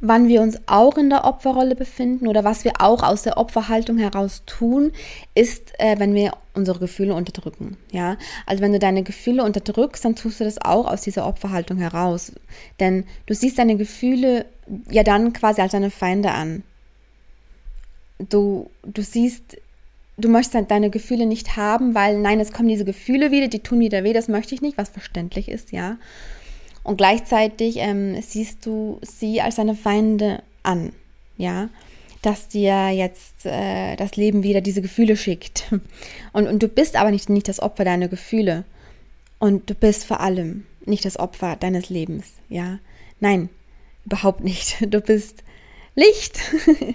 Wann 0.00 0.28
wir 0.28 0.42
uns 0.42 0.58
auch 0.66 0.98
in 0.98 1.08
der 1.08 1.24
Opferrolle 1.24 1.74
befinden 1.74 2.26
oder 2.26 2.44
was 2.44 2.64
wir 2.64 2.80
auch 2.80 3.02
aus 3.02 3.22
der 3.22 3.38
Opferhaltung 3.38 3.96
heraus 3.96 4.42
tun, 4.44 4.92
ist, 5.34 5.72
äh, 5.78 5.98
wenn 5.98 6.14
wir 6.14 6.32
unsere 6.54 6.78
Gefühle 6.78 7.14
unterdrücken. 7.14 7.76
Ja, 7.92 8.16
also 8.44 8.62
wenn 8.62 8.72
du 8.72 8.78
deine 8.78 9.02
Gefühle 9.02 9.42
unterdrückst, 9.44 10.04
dann 10.04 10.16
tust 10.16 10.40
du 10.40 10.44
das 10.44 10.60
auch 10.60 10.86
aus 10.86 11.02
dieser 11.02 11.26
Opferhaltung 11.26 11.78
heraus. 11.78 12.32
Denn 12.78 13.04
du 13.24 13.34
siehst 13.34 13.58
deine 13.58 13.76
Gefühle 13.76 14.46
ja 14.90 15.02
dann 15.02 15.32
quasi 15.32 15.60
als 15.62 15.72
deine 15.72 15.90
Feinde 15.90 16.32
an. 16.32 16.62
Du, 18.18 18.70
du 18.82 19.02
siehst 19.02 19.56
du 20.18 20.28
möchtest 20.28 20.70
deine 20.70 20.90
Gefühle 20.90 21.26
nicht 21.26 21.56
haben, 21.56 21.94
weil 21.94 22.18
nein, 22.18 22.40
es 22.40 22.52
kommen 22.52 22.68
diese 22.68 22.84
Gefühle 22.84 23.30
wieder, 23.30 23.48
die 23.48 23.60
tun 23.60 23.80
wieder 23.80 24.04
weh, 24.04 24.12
das 24.12 24.28
möchte 24.28 24.54
ich 24.54 24.62
nicht, 24.62 24.78
was 24.78 24.88
verständlich 24.88 25.48
ist, 25.48 25.72
ja. 25.72 25.98
Und 26.86 26.98
gleichzeitig 26.98 27.78
ähm, 27.78 28.22
siehst 28.22 28.64
du 28.64 29.00
sie 29.02 29.40
als 29.40 29.56
deine 29.56 29.74
Feinde 29.74 30.44
an, 30.62 30.92
ja, 31.36 31.68
dass 32.22 32.46
dir 32.46 32.90
jetzt 32.90 33.44
äh, 33.44 33.96
das 33.96 34.14
Leben 34.14 34.44
wieder 34.44 34.60
diese 34.60 34.82
Gefühle 34.82 35.16
schickt. 35.16 35.64
Und, 36.32 36.46
und 36.46 36.62
du 36.62 36.68
bist 36.68 36.94
aber 36.94 37.10
nicht, 37.10 37.28
nicht 37.28 37.48
das 37.48 37.60
Opfer 37.60 37.84
deiner 37.84 38.06
Gefühle. 38.06 38.62
Und 39.40 39.68
du 39.68 39.74
bist 39.74 40.04
vor 40.04 40.20
allem 40.20 40.64
nicht 40.84 41.04
das 41.04 41.18
Opfer 41.18 41.56
deines 41.56 41.88
Lebens, 41.88 42.26
ja. 42.48 42.78
Nein, 43.18 43.48
überhaupt 44.04 44.44
nicht. 44.44 44.76
Du 44.88 45.00
bist 45.00 45.42
Licht. 45.96 46.38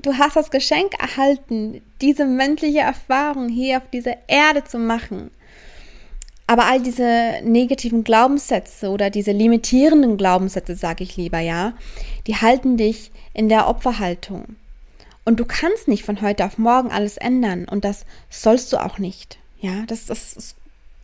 Du 0.00 0.16
hast 0.16 0.36
das 0.36 0.50
Geschenk 0.50 0.94
erhalten, 0.98 1.82
diese 2.00 2.24
menschliche 2.24 2.80
Erfahrung 2.80 3.50
hier 3.50 3.76
auf 3.76 3.90
dieser 3.90 4.16
Erde 4.28 4.64
zu 4.64 4.78
machen. 4.78 5.30
Aber 6.46 6.66
all 6.66 6.82
diese 6.82 7.40
negativen 7.42 8.04
Glaubenssätze 8.04 8.90
oder 8.90 9.08
diese 9.10 9.32
limitierenden 9.32 10.16
Glaubenssätze, 10.16 10.74
sage 10.74 11.04
ich 11.04 11.16
lieber, 11.16 11.38
ja, 11.38 11.72
die 12.26 12.36
halten 12.36 12.76
dich 12.76 13.10
in 13.32 13.48
der 13.48 13.66
Opferhaltung. 13.66 14.56
Und 15.24 15.40
du 15.40 15.46
kannst 15.46 15.88
nicht 15.88 16.04
von 16.04 16.20
heute 16.20 16.44
auf 16.44 16.58
morgen 16.58 16.90
alles 16.90 17.16
ändern 17.16 17.64
und 17.64 17.84
das 17.84 18.04
sollst 18.28 18.72
du 18.72 18.76
auch 18.76 18.98
nicht. 18.98 19.38
Ja, 19.60 19.84
das, 19.86 20.04
das, 20.04 20.54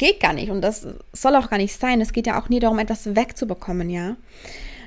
geht 0.00 0.18
gar 0.18 0.32
nicht 0.32 0.50
und 0.50 0.62
das 0.62 0.86
soll 1.12 1.36
auch 1.36 1.50
gar 1.50 1.58
nicht 1.58 1.78
sein. 1.78 2.00
Es 2.00 2.12
geht 2.12 2.26
ja 2.26 2.40
auch 2.40 2.48
nie 2.48 2.58
darum, 2.58 2.78
etwas 2.78 3.14
wegzubekommen, 3.14 3.90
ja. 3.90 4.16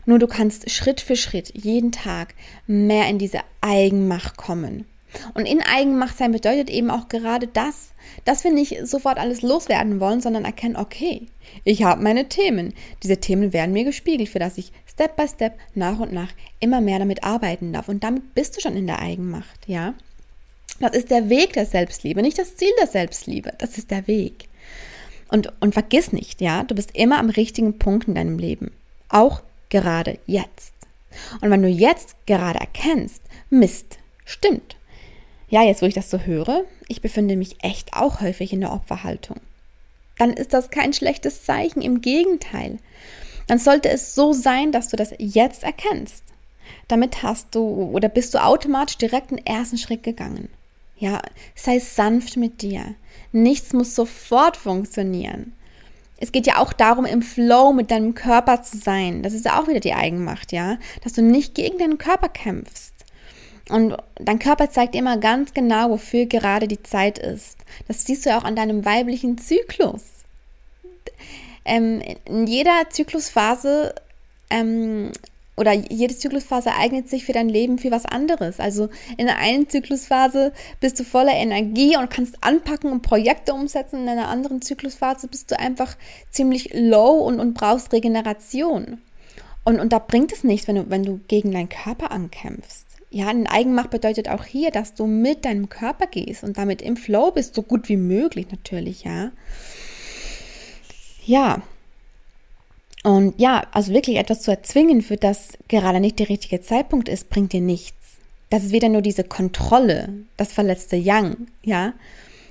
Nur 0.05 0.17
du 0.17 0.27
kannst 0.27 0.69
Schritt 0.71 0.99
für 1.01 1.15
Schritt 1.15 1.51
jeden 1.55 1.91
Tag 1.91 2.33
mehr 2.65 3.07
in 3.07 3.19
diese 3.19 3.39
Eigenmacht 3.61 4.37
kommen. 4.37 4.85
Und 5.33 5.45
in 5.45 5.61
Eigenmacht 5.61 6.17
sein 6.17 6.31
bedeutet 6.31 6.69
eben 6.69 6.89
auch 6.89 7.07
gerade 7.07 7.47
das, 7.47 7.91
dass 8.25 8.43
wir 8.43 8.51
nicht 8.51 8.87
sofort 8.87 9.17
alles 9.17 9.41
loswerden 9.41 9.99
wollen, 9.99 10.21
sondern 10.21 10.45
erkennen, 10.45 10.75
okay, 10.75 11.27
ich 11.63 11.83
habe 11.83 12.01
meine 12.01 12.29
Themen. 12.29 12.73
Diese 13.03 13.17
Themen 13.17 13.53
werden 13.53 13.73
mir 13.73 13.83
gespiegelt, 13.83 14.29
für 14.29 14.39
das 14.39 14.57
ich 14.57 14.71
Step 14.89 15.15
by 15.15 15.27
Step 15.27 15.57
nach 15.75 15.99
und 15.99 16.13
nach 16.13 16.29
immer 16.59 16.81
mehr 16.81 16.99
damit 16.99 17.23
arbeiten 17.23 17.73
darf. 17.73 17.89
Und 17.89 18.03
damit 18.03 18.33
bist 18.35 18.55
du 18.55 18.61
schon 18.61 18.77
in 18.77 18.87
der 18.87 18.99
Eigenmacht, 18.99 19.67
ja? 19.67 19.93
Das 20.79 20.93
ist 20.93 21.11
der 21.11 21.29
Weg 21.29 21.53
der 21.53 21.65
Selbstliebe, 21.65 22.21
nicht 22.21 22.39
das 22.39 22.55
Ziel 22.55 22.71
der 22.79 22.87
Selbstliebe. 22.87 23.53
Das 23.59 23.77
ist 23.77 23.91
der 23.91 24.07
Weg. 24.07 24.49
Und, 25.29 25.51
und 25.61 25.73
vergiss 25.73 26.11
nicht, 26.11 26.41
ja, 26.41 26.63
du 26.63 26.75
bist 26.75 26.95
immer 26.95 27.19
am 27.19 27.29
richtigen 27.29 27.79
Punkt 27.79 28.07
in 28.07 28.15
deinem 28.15 28.37
Leben. 28.37 28.71
Auch 29.09 29.41
gerade 29.69 30.19
jetzt. 30.25 30.73
Und 31.41 31.49
wenn 31.49 31.61
du 31.61 31.67
jetzt 31.67 32.15
gerade 32.25 32.59
erkennst, 32.59 33.21
Mist, 33.49 33.97
stimmt. 34.25 34.75
Ja, 35.53 35.61
jetzt 35.61 35.83
wo 35.83 35.85
ich 35.85 35.93
das 35.93 36.09
so 36.09 36.17
höre, 36.17 36.65
ich 36.87 37.03
befinde 37.03 37.35
mich 37.35 37.63
echt 37.63 37.93
auch 37.93 38.21
häufig 38.21 38.53
in 38.53 38.61
der 38.61 38.73
Opferhaltung. 38.73 39.37
Dann 40.17 40.33
ist 40.33 40.51
das 40.51 40.71
kein 40.71 40.93
schlechtes 40.93 41.43
Zeichen, 41.43 41.83
im 41.83 42.01
Gegenteil. 42.01 42.79
Dann 43.45 43.59
sollte 43.59 43.87
es 43.89 44.15
so 44.15 44.33
sein, 44.33 44.71
dass 44.71 44.87
du 44.87 44.97
das 44.97 45.13
jetzt 45.19 45.63
erkennst. 45.63 46.23
Damit 46.87 47.21
hast 47.21 47.53
du 47.53 47.61
oder 47.93 48.09
bist 48.09 48.33
du 48.33 48.43
automatisch 48.43 48.97
direkt 48.97 49.29
den 49.29 49.45
ersten 49.45 49.77
Schritt 49.77 50.01
gegangen. 50.01 50.49
Ja, 50.97 51.21
sei 51.53 51.77
sanft 51.77 52.35
mit 52.35 52.63
dir. 52.63 52.95
Nichts 53.31 53.73
muss 53.73 53.93
sofort 53.93 54.57
funktionieren. 54.57 55.53
Es 56.17 56.31
geht 56.31 56.47
ja 56.47 56.57
auch 56.57 56.73
darum, 56.73 57.05
im 57.05 57.21
Flow 57.21 57.73
mit 57.73 57.91
deinem 57.91 58.15
Körper 58.15 58.63
zu 58.63 58.79
sein. 58.79 59.21
Das 59.21 59.33
ist 59.33 59.45
ja 59.45 59.61
auch 59.61 59.67
wieder 59.67 59.81
die 59.81 59.93
Eigenmacht, 59.93 60.51
ja, 60.51 60.79
dass 61.03 61.13
du 61.13 61.21
nicht 61.21 61.53
gegen 61.53 61.77
deinen 61.77 61.99
Körper 61.99 62.29
kämpfst. 62.29 62.92
Und 63.69 63.95
dein 64.15 64.39
Körper 64.39 64.69
zeigt 64.69 64.93
immer 64.95 65.17
ganz 65.17 65.53
genau, 65.53 65.89
wofür 65.91 66.25
gerade 66.25 66.67
die 66.67 66.83
Zeit 66.83 67.17
ist. 67.17 67.57
Das 67.87 68.05
siehst 68.05 68.25
du 68.25 68.29
ja 68.29 68.37
auch 68.37 68.43
an 68.43 68.55
deinem 68.55 68.83
weiblichen 68.83 69.37
Zyklus. 69.37 70.03
Ähm, 71.65 72.01
in 72.25 72.45
jeder 72.45 72.89
Zyklusphase 72.89 73.95
ähm, 74.49 75.11
oder 75.55 75.71
jede 75.71 76.17
Zyklusphase 76.17 76.73
eignet 76.73 77.07
sich 77.07 77.25
für 77.25 77.31
dein 77.31 77.47
Leben 77.47 77.77
für 77.77 77.91
was 77.91 78.05
anderes. 78.05 78.59
Also 78.59 78.89
in 79.17 79.27
der 79.27 79.37
einen 79.37 79.69
Zyklusphase 79.69 80.51
bist 80.79 80.99
du 80.99 81.03
voller 81.03 81.33
Energie 81.33 81.95
und 81.95 82.09
kannst 82.09 82.43
anpacken 82.43 82.91
und 82.91 83.01
Projekte 83.01 83.53
umsetzen. 83.53 84.01
In 84.01 84.09
einer 84.09 84.29
anderen 84.29 84.61
Zyklusphase 84.61 85.27
bist 85.27 85.51
du 85.51 85.59
einfach 85.59 85.95
ziemlich 86.31 86.71
low 86.73 87.19
und, 87.19 87.39
und 87.39 87.53
brauchst 87.53 87.93
Regeneration. 87.93 88.99
Und, 89.63 89.79
und 89.79 89.93
da 89.93 89.99
bringt 89.99 90.33
es 90.33 90.43
nichts, 90.43 90.67
wenn 90.67 90.75
du, 90.75 90.89
wenn 90.89 91.03
du 91.03 91.21
gegen 91.27 91.51
deinen 91.51 91.69
Körper 91.69 92.11
ankämpfst. 92.11 92.85
Ja, 93.13 93.27
eine 93.27 93.49
Eigenmacht 93.49 93.91
bedeutet 93.91 94.27
auch 94.27 94.43
hier, 94.43 94.71
dass 94.71 94.95
du 94.95 95.05
mit 95.05 95.45
deinem 95.45 95.69
Körper 95.69 96.07
gehst 96.07 96.43
und 96.43 96.57
damit 96.57 96.81
im 96.81 96.97
Flow 96.97 97.31
bist, 97.31 97.55
so 97.55 97.61
gut 97.61 97.87
wie 97.87 97.97
möglich 97.97 98.47
natürlich, 98.51 99.03
ja. 99.03 99.31
Ja, 101.25 101.61
und 103.03 103.37
ja, 103.39 103.67
also 103.71 103.93
wirklich 103.93 104.17
etwas 104.17 104.41
zu 104.41 104.51
erzwingen, 104.51 105.01
für 105.01 105.17
das 105.17 105.57
gerade 105.67 105.99
nicht 105.99 106.19
der 106.19 106.29
richtige 106.29 106.61
Zeitpunkt 106.61 107.09
ist, 107.09 107.29
bringt 107.29 107.51
dir 107.51 107.61
nichts. 107.61 107.97
Das 108.49 108.63
ist 108.63 108.71
wieder 108.71 108.89
nur 108.89 109.01
diese 109.01 109.25
Kontrolle, 109.25 110.09
das 110.37 110.53
verletzte 110.53 110.95
Yang, 110.95 111.47
ja. 111.63 111.93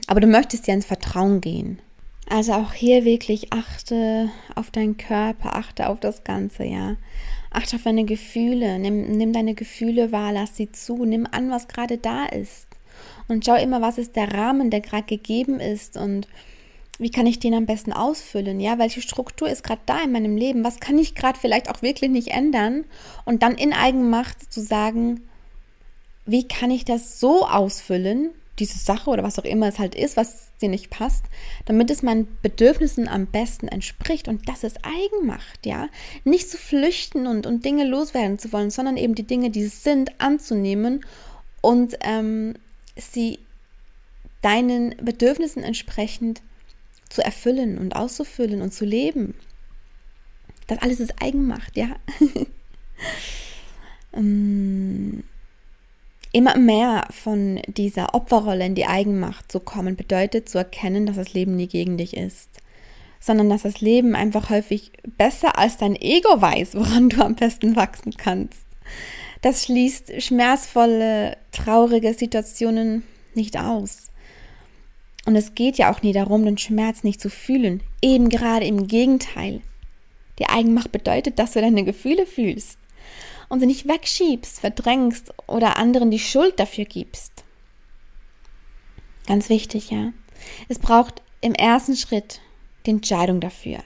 Aber 0.06 0.20
du 0.20 0.26
möchtest 0.26 0.66
ja 0.66 0.74
ins 0.74 0.86
Vertrauen 0.86 1.40
gehen. 1.40 1.78
Also 2.28 2.52
auch 2.52 2.72
hier 2.72 3.04
wirklich 3.04 3.52
achte 3.52 4.30
auf 4.54 4.70
deinen 4.70 4.96
Körper, 4.96 5.56
achte 5.56 5.88
auf 5.88 6.00
das 6.00 6.22
Ganze, 6.22 6.64
ja. 6.64 6.96
Achte 7.52 7.76
auf 7.76 7.82
deine 7.82 8.04
Gefühle, 8.04 8.78
nimm, 8.78 9.16
nimm 9.16 9.32
deine 9.32 9.54
Gefühle 9.54 10.12
wahr, 10.12 10.32
lass 10.32 10.56
sie 10.56 10.72
zu, 10.72 11.04
nimm 11.04 11.26
an, 11.30 11.50
was 11.50 11.68
gerade 11.68 11.98
da 11.98 12.24
ist. 12.26 12.66
Und 13.28 13.44
schau 13.44 13.56
immer, 13.56 13.80
was 13.80 13.98
ist 13.98 14.16
der 14.16 14.32
Rahmen, 14.32 14.70
der 14.70 14.80
gerade 14.80 15.04
gegeben 15.04 15.60
ist 15.60 15.96
und 15.96 16.28
wie 16.98 17.10
kann 17.10 17.26
ich 17.26 17.40
den 17.40 17.54
am 17.54 17.66
besten 17.66 17.92
ausfüllen? 17.92 18.60
Ja, 18.60 18.78
welche 18.78 19.00
Struktur 19.00 19.48
ist 19.48 19.64
gerade 19.64 19.80
da 19.86 20.02
in 20.04 20.12
meinem 20.12 20.36
Leben? 20.36 20.62
Was 20.62 20.78
kann 20.78 20.98
ich 20.98 21.14
gerade 21.14 21.38
vielleicht 21.38 21.68
auch 21.68 21.82
wirklich 21.82 22.10
nicht 22.10 22.28
ändern? 22.28 22.84
Und 23.24 23.42
dann 23.42 23.54
in 23.54 23.72
Eigenmacht 23.72 24.52
zu 24.52 24.60
sagen, 24.60 25.22
wie 26.26 26.46
kann 26.46 26.70
ich 26.70 26.84
das 26.84 27.18
so 27.18 27.46
ausfüllen, 27.46 28.30
diese 28.58 28.78
Sache 28.78 29.10
oder 29.10 29.22
was 29.22 29.38
auch 29.38 29.44
immer 29.44 29.68
es 29.68 29.78
halt 29.78 29.94
ist, 29.94 30.16
was 30.16 30.48
dir 30.60 30.68
nicht 30.68 30.90
passt, 30.90 31.24
damit 31.64 31.90
es 31.90 32.02
meinen 32.02 32.28
Bedürfnissen 32.42 33.08
am 33.08 33.26
besten 33.26 33.68
entspricht. 33.68 34.28
Und 34.28 34.48
das 34.48 34.62
ist 34.62 34.78
Eigenmacht, 34.84 35.64
ja. 35.64 35.88
Nicht 36.24 36.50
zu 36.50 36.58
flüchten 36.58 37.26
und, 37.26 37.46
und 37.46 37.64
Dinge 37.64 37.84
loswerden 37.84 38.38
zu 38.38 38.52
wollen, 38.52 38.70
sondern 38.70 38.96
eben 38.96 39.14
die 39.14 39.26
Dinge, 39.26 39.50
die 39.50 39.62
es 39.62 39.82
sind, 39.82 40.20
anzunehmen 40.20 41.04
und 41.60 41.96
ähm, 42.02 42.54
sie 42.96 43.38
deinen 44.42 44.94
Bedürfnissen 45.02 45.62
entsprechend 45.62 46.42
zu 47.08 47.22
erfüllen 47.24 47.78
und 47.78 47.96
auszufüllen 47.96 48.60
und 48.60 48.72
zu 48.72 48.84
leben. 48.84 49.34
Das 50.66 50.78
alles 50.80 51.00
ist 51.00 51.22
Eigenmacht, 51.22 51.76
ja. 51.76 51.96
Ähm, 54.14 54.91
immer 56.32 56.56
mehr 56.56 57.06
von 57.10 57.60
dieser 57.66 58.14
Opferrolle 58.14 58.64
in 58.64 58.74
die 58.74 58.86
Eigenmacht 58.86 59.52
zu 59.52 59.60
kommen, 59.60 59.96
bedeutet 59.96 60.48
zu 60.48 60.58
erkennen, 60.58 61.06
dass 61.06 61.16
das 61.16 61.34
Leben 61.34 61.56
nie 61.56 61.68
gegen 61.68 61.98
dich 61.98 62.16
ist, 62.16 62.48
sondern 63.20 63.50
dass 63.50 63.62
das 63.62 63.80
Leben 63.80 64.14
einfach 64.14 64.50
häufig 64.50 64.92
besser 65.16 65.58
als 65.58 65.76
dein 65.76 65.94
Ego 65.94 66.40
weiß, 66.40 66.74
woran 66.74 67.10
du 67.10 67.22
am 67.22 67.34
besten 67.34 67.76
wachsen 67.76 68.14
kannst. 68.16 68.60
Das 69.42 69.64
schließt 69.64 70.22
schmerzvolle, 70.22 71.36
traurige 71.50 72.14
Situationen 72.14 73.02
nicht 73.34 73.58
aus. 73.58 74.10
Und 75.26 75.36
es 75.36 75.54
geht 75.54 75.78
ja 75.78 75.92
auch 75.92 76.02
nie 76.02 76.12
darum, 76.12 76.44
den 76.44 76.58
Schmerz 76.58 77.04
nicht 77.04 77.20
zu 77.20 77.30
fühlen. 77.30 77.82
Eben 78.00 78.28
gerade 78.28 78.66
im 78.66 78.88
Gegenteil. 78.88 79.60
Die 80.38 80.48
Eigenmacht 80.48 80.90
bedeutet, 80.90 81.38
dass 81.38 81.52
du 81.52 81.60
deine 81.60 81.84
Gefühle 81.84 82.26
fühlst 82.26 82.78
und 83.52 83.60
sie 83.60 83.66
nicht 83.66 83.86
wegschiebst, 83.86 84.60
verdrängst 84.60 85.34
oder 85.46 85.76
anderen 85.76 86.10
die 86.10 86.18
Schuld 86.18 86.58
dafür 86.58 86.86
gibst. 86.86 87.44
Ganz 89.26 89.50
wichtig, 89.50 89.90
ja. 89.90 90.14
Es 90.70 90.78
braucht 90.78 91.20
im 91.42 91.52
ersten 91.52 91.94
Schritt 91.94 92.40
die 92.86 92.92
Entscheidung 92.92 93.40
dafür 93.40 93.80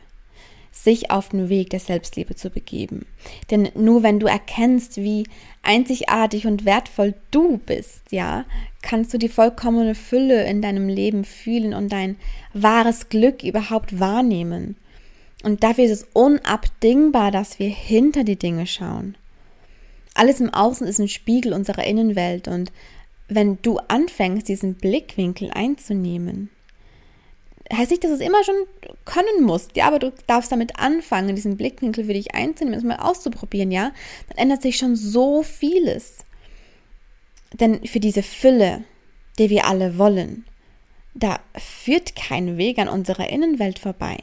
sich 0.71 1.11
auf 1.11 1.31
den 1.31 1.49
Weg 1.49 1.71
der 1.71 1.81
Selbstliebe 1.81 2.37
zu 2.37 2.49
begeben. 2.49 3.07
Denn 3.51 3.71
nur 3.75 4.05
wenn 4.05 4.21
du 4.21 4.29
erkennst, 4.29 4.99
wie 4.99 5.27
einzigartig 5.63 6.47
und 6.47 6.65
wertvoll 6.65 7.15
du 7.33 7.59
bist, 7.59 8.03
ja, 8.11 8.45
kannst 8.83 9.13
du 9.13 9.19
die 9.19 9.31
vollkommene 9.31 9.97
Fülle 9.97 10.45
in 10.45 10.63
deinem 10.63 10.89
Leben 10.89 11.25
fühlen 11.25 11.75
und 11.75 11.91
dein 11.91 12.17
wahres 12.53 13.09
Glück 13.09 13.43
überhaupt 13.43 13.99
wahrnehmen. 13.99 14.77
Und 15.43 15.65
dafür 15.65 15.87
ist 15.87 15.91
es 15.91 16.07
unabdingbar, 16.13 17.33
dass 17.33 17.59
wir 17.59 17.71
hinter 17.71 18.23
die 18.23 18.39
Dinge 18.39 18.67
schauen. 18.67 19.17
Alles 20.17 20.41
im 20.41 20.53
Außen 20.53 20.87
ist 20.87 20.99
ein 20.99 21.09
Spiegel 21.09 21.53
unserer 21.53 21.85
Innenwelt 21.85 22.49
und 22.49 22.73
wenn 23.29 23.59
du 23.63 23.79
anfängst, 23.79 24.49
diesen 24.49 24.75
Blickwinkel 24.75 25.51
einzunehmen, 25.51 26.49
heißt 27.73 27.91
nicht, 27.91 28.05
dass 28.05 28.13
es 28.13 28.21
immer 28.21 28.43
schon 28.45 28.55
können 29.05 29.43
musst, 29.43 29.77
ja, 29.77 29.87
aber 29.87 29.99
du 29.99 30.13
darfst 30.27 30.53
damit 30.53 30.79
anfangen, 30.79 31.35
diesen 31.35 31.57
Blickwinkel 31.57 32.05
für 32.05 32.15
dich 32.15 32.35
einzunehmen, 32.35 32.79
es 32.79 32.85
mal 32.85 32.97
auszuprobieren, 32.97 33.71
ja, 33.71 33.93
dann 34.29 34.39
ändert 34.39 34.63
sich 34.63 34.77
schon 34.79 34.97
so 34.97 35.43
vieles. 35.43 36.25
Denn 37.53 37.85
für 37.87 38.01
diese 38.01 38.23
Fülle, 38.23 38.85
die 39.39 39.51
wir 39.51 39.67
alle 39.67 39.99
wollen, 39.99 40.47
da 41.15 41.41
führt 41.57 42.17
kein 42.17 42.57
Weg 42.57 42.79
an 42.79 42.89
unserer 42.89 43.29
Innenwelt 43.29 43.79
vorbei. 43.79 44.19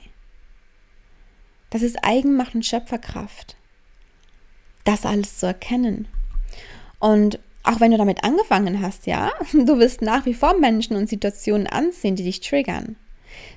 Das 1.70 1.82
ist 1.82 1.98
Eigenmacht 2.04 2.56
und 2.56 2.66
Schöpferkraft. 2.66 3.58
Das 4.84 5.06
alles 5.06 5.40
zu 5.40 5.46
erkennen. 5.46 6.08
Und 7.00 7.40
auch 7.64 7.80
wenn 7.80 7.92
du 7.92 7.98
damit 7.98 8.24
angefangen 8.24 8.82
hast, 8.82 9.08
ja, 9.08 9.32
du 9.54 9.80
wirst 9.80 10.02
nach 10.02 10.26
wie 10.26 10.34
vor 10.34 10.58
Menschen 10.58 10.96
und 10.96 11.10
Situationen 11.10 11.68
ansehen, 11.68 12.16
die 12.16 12.24
dich 12.24 12.42
triggern. 12.42 12.96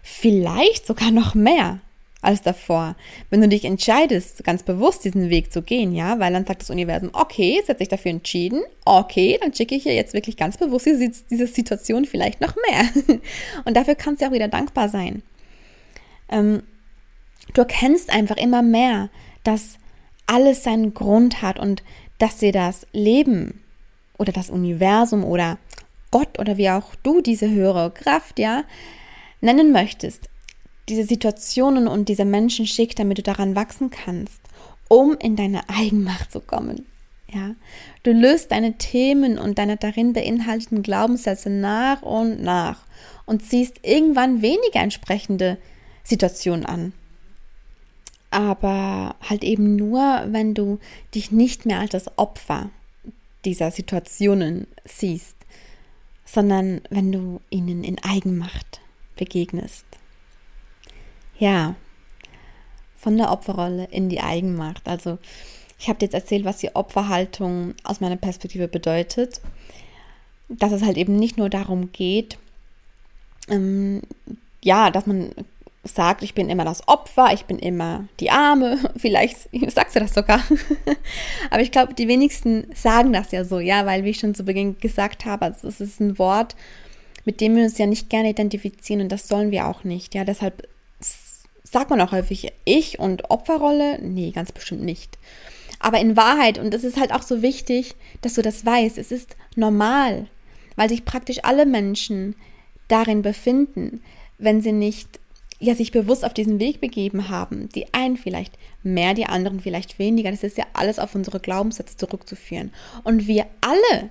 Vielleicht 0.02 0.86
sogar 0.86 1.10
noch 1.10 1.34
mehr 1.34 1.80
als 2.22 2.42
davor, 2.42 2.96
wenn 3.30 3.40
du 3.40 3.48
dich 3.48 3.64
entscheidest, 3.64 4.42
ganz 4.42 4.62
bewusst 4.62 5.04
diesen 5.04 5.30
Weg 5.30 5.52
zu 5.52 5.62
gehen, 5.62 5.94
ja, 5.94 6.18
weil 6.18 6.32
dann 6.32 6.46
sagt 6.46 6.62
das 6.62 6.70
Universum, 6.70 7.10
okay, 7.12 7.54
jetzt 7.56 7.68
hat 7.68 7.78
sich 7.78 7.88
dafür 7.88 8.10
entschieden, 8.10 8.62
okay, 8.84 9.38
dann 9.40 9.54
schicke 9.54 9.74
ich 9.74 9.84
hier 9.84 9.94
jetzt 9.94 10.14
wirklich 10.14 10.36
ganz 10.36 10.56
bewusst 10.56 10.86
diese, 10.86 11.12
diese 11.30 11.46
Situation 11.46 12.04
vielleicht 12.04 12.40
noch 12.40 12.54
mehr. 12.68 13.20
Und 13.64 13.76
dafür 13.76 13.94
kannst 13.94 14.22
du 14.22 14.26
auch 14.26 14.32
wieder 14.32 14.48
dankbar 14.48 14.88
sein. 14.88 15.22
Ähm, 16.28 16.62
du 17.54 17.60
erkennst 17.60 18.10
einfach 18.10 18.38
immer 18.38 18.62
mehr, 18.62 19.08
dass 19.44 19.78
alles 20.26 20.64
seinen 20.64 20.94
Grund 20.94 21.42
hat 21.42 21.58
und 21.58 21.82
dass 22.18 22.38
dir 22.38 22.52
das 22.52 22.86
Leben 22.92 23.62
oder 24.18 24.32
das 24.32 24.50
Universum 24.50 25.24
oder 25.24 25.58
Gott 26.10 26.38
oder 26.38 26.56
wie 26.56 26.70
auch 26.70 26.94
du 27.02 27.20
diese 27.20 27.50
höhere 27.50 27.90
Kraft, 27.90 28.38
ja, 28.38 28.64
nennen 29.40 29.72
möchtest, 29.72 30.28
diese 30.88 31.04
Situationen 31.04 31.88
und 31.88 32.08
diese 32.08 32.24
Menschen 32.24 32.66
schickt, 32.66 32.98
damit 32.98 33.18
du 33.18 33.22
daran 33.22 33.56
wachsen 33.56 33.90
kannst, 33.90 34.40
um 34.88 35.16
in 35.18 35.36
deine 35.36 35.68
Eigenmacht 35.68 36.32
zu 36.32 36.40
kommen. 36.40 36.86
Ja, 37.32 37.56
du 38.04 38.12
löst 38.12 38.52
deine 38.52 38.78
Themen 38.78 39.36
und 39.36 39.58
deine 39.58 39.76
darin 39.76 40.12
beinhalteten 40.12 40.82
Glaubenssätze 40.82 41.50
nach 41.50 42.02
und 42.02 42.40
nach 42.40 42.78
und 43.26 43.44
ziehst 43.44 43.80
irgendwann 43.82 44.42
weniger 44.42 44.80
entsprechende 44.80 45.58
Situationen 46.04 46.64
an. 46.64 46.92
Aber 48.30 49.14
halt 49.20 49.44
eben 49.44 49.76
nur, 49.76 50.24
wenn 50.28 50.54
du 50.54 50.78
dich 51.14 51.30
nicht 51.30 51.66
mehr 51.66 51.80
als 51.80 51.90
das 51.90 52.18
Opfer 52.18 52.70
dieser 53.44 53.70
Situationen 53.70 54.66
siehst, 54.84 55.36
sondern 56.24 56.80
wenn 56.90 57.12
du 57.12 57.40
ihnen 57.50 57.84
in 57.84 58.02
Eigenmacht 58.02 58.80
begegnest. 59.16 59.84
Ja, 61.38 61.76
von 62.96 63.16
der 63.16 63.30
Opferrolle 63.30 63.84
in 63.90 64.08
die 64.08 64.20
Eigenmacht. 64.20 64.88
Also 64.88 65.18
ich 65.78 65.88
habe 65.88 65.98
jetzt 66.00 66.14
erzählt, 66.14 66.44
was 66.44 66.58
die 66.58 66.74
Opferhaltung 66.74 67.74
aus 67.84 68.00
meiner 68.00 68.16
Perspektive 68.16 68.68
bedeutet. 68.68 69.40
Dass 70.48 70.72
es 70.72 70.82
halt 70.82 70.96
eben 70.96 71.16
nicht 71.16 71.38
nur 71.38 71.50
darum 71.50 71.92
geht, 71.92 72.38
ähm, 73.48 74.02
ja, 74.62 74.90
dass 74.90 75.06
man 75.06 75.32
sagt, 75.86 76.22
ich 76.22 76.34
bin 76.34 76.48
immer 76.48 76.64
das 76.64 76.86
Opfer, 76.88 77.32
ich 77.32 77.44
bin 77.44 77.58
immer 77.58 78.04
die 78.20 78.30
Arme. 78.30 78.78
Vielleicht 78.96 79.48
sagst 79.68 79.96
du 79.96 80.00
das 80.00 80.14
sogar. 80.14 80.42
Aber 81.50 81.62
ich 81.62 81.70
glaube, 81.70 81.94
die 81.94 82.08
wenigsten 82.08 82.66
sagen 82.74 83.12
das 83.12 83.32
ja 83.32 83.44
so, 83.44 83.58
ja, 83.60 83.86
weil 83.86 84.04
wie 84.04 84.10
ich 84.10 84.18
schon 84.18 84.34
zu 84.34 84.44
Beginn 84.44 84.78
gesagt 84.78 85.24
habe, 85.24 85.46
also 85.46 85.68
es 85.68 85.80
ist 85.80 86.00
ein 86.00 86.18
Wort, 86.18 86.56
mit 87.24 87.40
dem 87.40 87.56
wir 87.56 87.64
uns 87.64 87.78
ja 87.78 87.86
nicht 87.86 88.10
gerne 88.10 88.30
identifizieren 88.30 89.02
und 89.02 89.12
das 89.12 89.28
sollen 89.28 89.50
wir 89.50 89.66
auch 89.66 89.84
nicht. 89.84 90.14
Ja, 90.14 90.24
deshalb 90.24 90.68
sagt 91.62 91.90
man 91.90 92.00
auch 92.00 92.12
häufig 92.12 92.52
ich 92.64 92.98
und 92.98 93.30
Opferrolle. 93.30 93.98
Nee, 94.00 94.30
ganz 94.30 94.52
bestimmt 94.52 94.82
nicht. 94.82 95.18
Aber 95.78 95.98
in 95.98 96.16
Wahrheit, 96.16 96.58
und 96.58 96.72
das 96.72 96.84
ist 96.84 96.98
halt 96.98 97.12
auch 97.12 97.22
so 97.22 97.42
wichtig, 97.42 97.96
dass 98.22 98.34
du 98.34 98.42
das 98.42 98.64
weißt, 98.64 98.96
es 98.98 99.12
ist 99.12 99.36
normal, 99.56 100.26
weil 100.76 100.88
sich 100.88 101.04
praktisch 101.04 101.38
alle 101.42 101.66
Menschen 101.66 102.34
darin 102.88 103.22
befinden, 103.22 104.02
wenn 104.38 104.60
sie 104.60 104.72
nicht 104.72 105.20
ja, 105.58 105.74
sich 105.74 105.90
bewusst 105.90 106.24
auf 106.24 106.34
diesen 106.34 106.60
Weg 106.60 106.80
begeben 106.80 107.28
haben. 107.28 107.68
Die 107.70 107.92
einen 107.94 108.16
vielleicht 108.16 108.58
mehr, 108.82 109.14
die 109.14 109.26
anderen 109.26 109.60
vielleicht 109.60 109.98
weniger. 109.98 110.30
Das 110.30 110.42
ist 110.42 110.58
ja 110.58 110.64
alles 110.74 110.98
auf 110.98 111.14
unsere 111.14 111.40
Glaubenssätze 111.40 111.96
zurückzuführen. 111.96 112.72
Und 113.04 113.26
wir 113.26 113.46
alle 113.60 114.10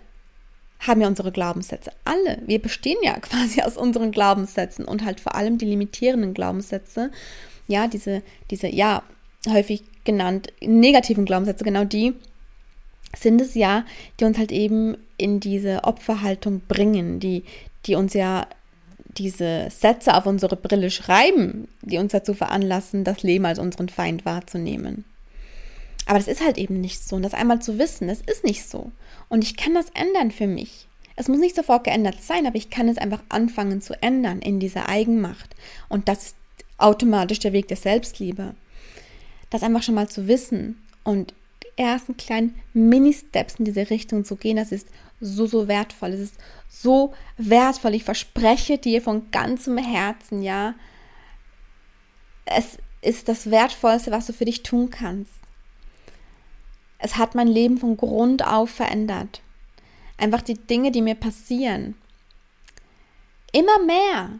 haben 0.80 1.02
ja 1.02 1.08
unsere 1.08 1.32
Glaubenssätze. 1.32 1.92
Alle. 2.04 2.42
Wir 2.46 2.62
bestehen 2.62 2.98
ja 3.04 3.14
quasi 3.20 3.62
aus 3.62 3.78
unseren 3.78 4.12
Glaubenssätzen 4.12 4.86
und 4.86 5.06
halt 5.06 5.20
vor 5.20 5.36
allem 5.36 5.58
die 5.58 5.66
limitierenden 5.66 6.34
Glaubenssätze. 6.34 7.12
Ja, 7.68 7.88
diese, 7.88 8.22
diese, 8.52 8.68
ja, 8.68 9.04
häufig 9.48 9.84
genannt 10.04 10.52
negativen 10.62 11.26
Glaubenssätze, 11.26 11.64
genau 11.64 11.84
die 11.84 12.14
sind 13.16 13.42
es 13.42 13.56
ja, 13.56 13.86
die 14.20 14.26
uns 14.26 14.38
halt 14.38 14.52
eben 14.52 14.98
in 15.18 15.40
diese 15.40 15.84
Opferhaltung 15.84 16.62
bringen, 16.68 17.20
die, 17.20 17.44
die 17.86 17.96
uns 17.96 18.14
ja 18.14 18.48
diese 19.18 19.70
Sätze 19.70 20.16
auf 20.16 20.26
unsere 20.26 20.56
Brille 20.56 20.92
schreiben, 20.92 21.68
die 21.82 21.98
uns 21.98 22.12
dazu 22.12 22.34
veranlassen, 22.34 23.04
das 23.04 23.24
Leben 23.24 23.46
als 23.46 23.60
unseren 23.60 23.90
Feind 23.90 24.26
wahrzunehmen. 24.26 25.06
Aber 26.06 26.20
das 26.20 26.28
ist 26.28 26.44
halt 26.44 26.58
eben 26.58 26.82
nicht 26.82 27.08
so. 27.08 27.16
Und 27.16 27.24
das 27.24 27.34
einmal 27.34 27.62
zu 27.62 27.80
wissen, 27.80 28.08
das 28.08 28.22
ist 28.22 28.44
nicht 28.44 28.68
so. 28.68 28.92
Und 29.30 29.44
ich 29.44 29.58
kann 29.58 29.74
das 29.74 29.88
ändern 29.94 30.32
für 30.32 30.48
mich. 30.48 30.88
Es 31.16 31.28
muss 31.28 31.40
nicht 31.40 31.56
sofort 31.56 31.86
geändert 31.86 32.22
sein, 32.22 32.46
aber 32.46 32.58
ich 32.58 32.70
kann 32.70 32.90
es 32.90 32.98
einfach 32.98 33.22
anfangen 33.30 33.82
zu 33.82 34.02
ändern 34.04 34.40
in 34.42 34.60
dieser 34.60 34.90
Eigenmacht. 34.90 35.56
Und 35.90 36.08
das 36.08 36.28
ist 36.28 36.36
automatisch 36.78 37.40
der 37.40 37.54
Weg 37.54 37.68
der 37.70 37.78
Selbstliebe. 37.78 38.54
Das 39.50 39.64
einfach 39.64 39.84
schon 39.84 39.96
mal 39.96 40.10
zu 40.10 40.28
wissen 40.28 40.84
und 41.04 41.34
die 41.64 41.82
ersten 41.82 42.18
kleinen 42.18 42.56
Mini-Steps 42.74 43.56
in 43.56 43.66
diese 43.66 43.90
Richtung 43.90 44.26
zu 44.26 44.36
gehen, 44.36 44.58
das 44.58 44.72
ist 44.72 44.88
so, 45.20 45.46
so 45.46 45.68
wertvoll. 45.68 46.14
Es 46.14 46.20
ist 46.20 46.38
so 46.70 47.14
wertvoll. 47.38 47.94
Ich 47.94 48.04
verspreche 48.04 48.78
dir 48.78 49.02
von 49.02 49.32
ganzem 49.32 49.78
Herzen, 49.78 50.42
ja. 50.42 50.76
Es 52.46 52.78
ist 53.02 53.28
das 53.28 53.50
Wertvollste, 53.52 54.12
was 54.12 54.28
du 54.28 54.34
für 54.34 54.46
dich 54.46 54.64
tun 54.64 54.90
kannst. 54.90 55.34
Es 56.98 57.18
hat 57.18 57.36
mein 57.36 57.48
Leben 57.48 57.78
von 57.78 57.98
Grund 57.98 58.46
auf 58.46 58.70
verändert. 58.70 59.42
Einfach 60.18 60.42
die 60.42 60.56
Dinge, 60.56 60.92
die 60.92 61.02
mir 61.02 61.16
passieren. 61.16 61.96
Immer 63.52 63.80
mehr. 63.86 64.40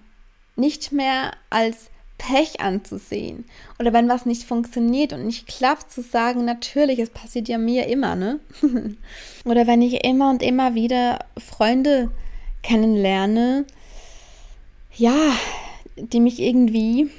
Nicht 0.56 0.92
mehr 0.92 1.32
als 1.50 1.90
Pech 2.18 2.62
anzusehen. 2.62 3.46
Oder 3.80 3.94
wenn 3.94 4.10
was 4.10 4.26
nicht 4.26 4.44
funktioniert 4.44 5.14
und 5.14 5.26
nicht 5.26 5.48
klappt, 5.48 5.92
zu 5.92 6.02
sagen, 6.02 6.46
natürlich, 6.46 7.00
es 7.00 7.10
passiert 7.10 7.48
ja 7.48 7.58
mir 7.58 7.88
immer, 7.88 8.16
ne? 8.16 8.40
Oder 9.46 9.68
wenn 9.68 9.82
ich 9.82 10.04
immer 10.06 10.30
und 10.30 10.42
immer 10.42 10.76
wieder 10.76 11.20
Freunde 11.38 12.12
kennenlerne, 12.64 13.66
ja, 14.96 15.36
die 15.98 16.20
mich 16.20 16.40
irgendwie 16.40 17.10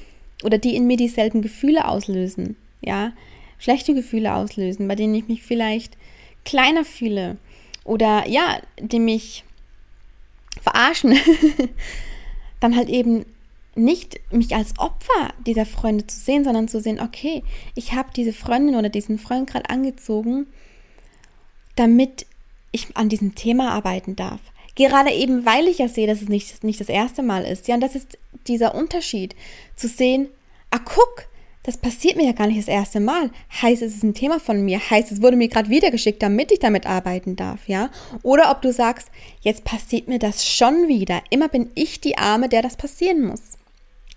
oder 0.42 0.58
die 0.58 0.76
in 0.76 0.86
mir 0.86 0.96
dieselben 0.96 1.40
Gefühle 1.40 1.86
auslösen, 1.86 2.56
ja, 2.80 3.12
schlechte 3.58 3.94
Gefühle 3.94 4.34
auslösen, 4.34 4.88
bei 4.88 4.94
denen 4.94 5.14
ich 5.14 5.28
mich 5.28 5.42
vielleicht 5.42 5.96
kleiner 6.44 6.84
fühle 6.84 7.36
oder 7.84 8.28
ja, 8.28 8.60
die 8.80 8.98
mich 8.98 9.44
verarschen, 10.60 11.16
dann 12.60 12.76
halt 12.76 12.88
eben 12.88 13.24
nicht 13.76 14.20
mich 14.32 14.54
als 14.54 14.78
Opfer 14.78 15.34
dieser 15.46 15.66
Freunde 15.66 16.06
zu 16.06 16.18
sehen, 16.18 16.44
sondern 16.44 16.68
zu 16.68 16.80
sehen, 16.80 17.00
okay, 17.00 17.42
ich 17.74 17.92
habe 17.92 18.10
diese 18.14 18.32
Freundin 18.32 18.76
oder 18.76 18.88
diesen 18.88 19.18
Freund 19.18 19.48
gerade 19.48 19.70
angezogen, 19.70 20.46
damit 21.76 22.26
ich 22.72 22.96
an 22.96 23.08
diesem 23.08 23.34
Thema 23.34 23.70
arbeiten 23.72 24.16
darf. 24.16 24.40
Gerade 24.74 25.10
eben, 25.10 25.46
weil 25.46 25.68
ich 25.68 25.78
ja 25.78 25.88
sehe, 25.88 26.06
dass 26.06 26.22
es 26.22 26.28
nicht, 26.28 26.62
nicht 26.62 26.80
das 26.80 26.88
erste 26.88 27.22
Mal 27.22 27.44
ist. 27.44 27.66
Ja, 27.66 27.74
und 27.74 27.80
das 27.80 27.94
ist 27.94 28.18
dieser 28.46 28.74
Unterschied, 28.74 29.34
zu 29.74 29.88
sehen, 29.88 30.28
ah, 30.70 30.78
guck, 30.84 31.28
das 31.62 31.78
passiert 31.78 32.16
mir 32.16 32.26
ja 32.26 32.32
gar 32.32 32.46
nicht 32.46 32.60
das 32.60 32.68
erste 32.68 33.00
Mal. 33.00 33.30
Heißt, 33.60 33.82
es 33.82 33.96
ist 33.96 34.04
ein 34.04 34.14
Thema 34.14 34.38
von 34.38 34.64
mir. 34.64 34.78
Heißt, 34.78 35.10
es 35.10 35.20
wurde 35.20 35.36
mir 35.36 35.48
gerade 35.48 35.68
wieder 35.68 35.90
geschickt, 35.90 36.22
damit 36.22 36.52
ich 36.52 36.60
damit 36.60 36.86
arbeiten 36.86 37.34
darf, 37.34 37.66
ja? 37.68 37.90
Oder 38.22 38.52
ob 38.52 38.62
du 38.62 38.72
sagst, 38.72 39.10
jetzt 39.40 39.64
passiert 39.64 40.06
mir 40.06 40.20
das 40.20 40.46
schon 40.46 40.86
wieder. 40.86 41.22
Immer 41.30 41.48
bin 41.48 41.70
ich 41.74 42.00
die 42.00 42.18
Arme, 42.18 42.48
der 42.48 42.62
das 42.62 42.76
passieren 42.76 43.24
muss. 43.26 43.55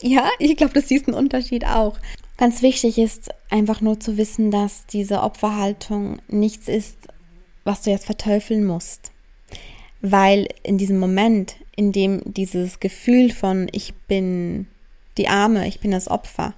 Ja, 0.02 0.30
ich 0.40 0.56
glaube, 0.56 0.74
du 0.74 0.82
siehst 0.82 1.08
einen 1.08 1.18
Unterschied 1.18 1.66
auch. 1.66 1.98
Ganz 2.38 2.62
wichtig 2.62 2.98
ist 2.98 3.32
einfach 3.50 3.82
nur 3.82 4.00
zu 4.00 4.16
wissen, 4.16 4.50
dass 4.50 4.86
diese 4.86 5.22
Opferhaltung 5.22 6.22
nichts 6.30 6.70
ist, 6.70 6.98
was 7.66 7.82
du 7.82 7.90
jetzt 7.90 8.06
verteufeln 8.06 8.66
musst. 8.66 9.12
Weil 10.02 10.48
in 10.64 10.78
diesem 10.78 11.00
Moment, 11.00 11.58
in 11.76 11.92
dem 11.92 12.22
dieses 12.26 12.80
Gefühl 12.80 13.32
von 13.32 13.68
ich 13.74 13.94
bin 14.08 14.68
die 15.18 15.28
Arme, 15.28 15.68
ich 15.68 15.82
bin 15.82 15.92
das 15.92 16.08
Opfer 16.08 16.54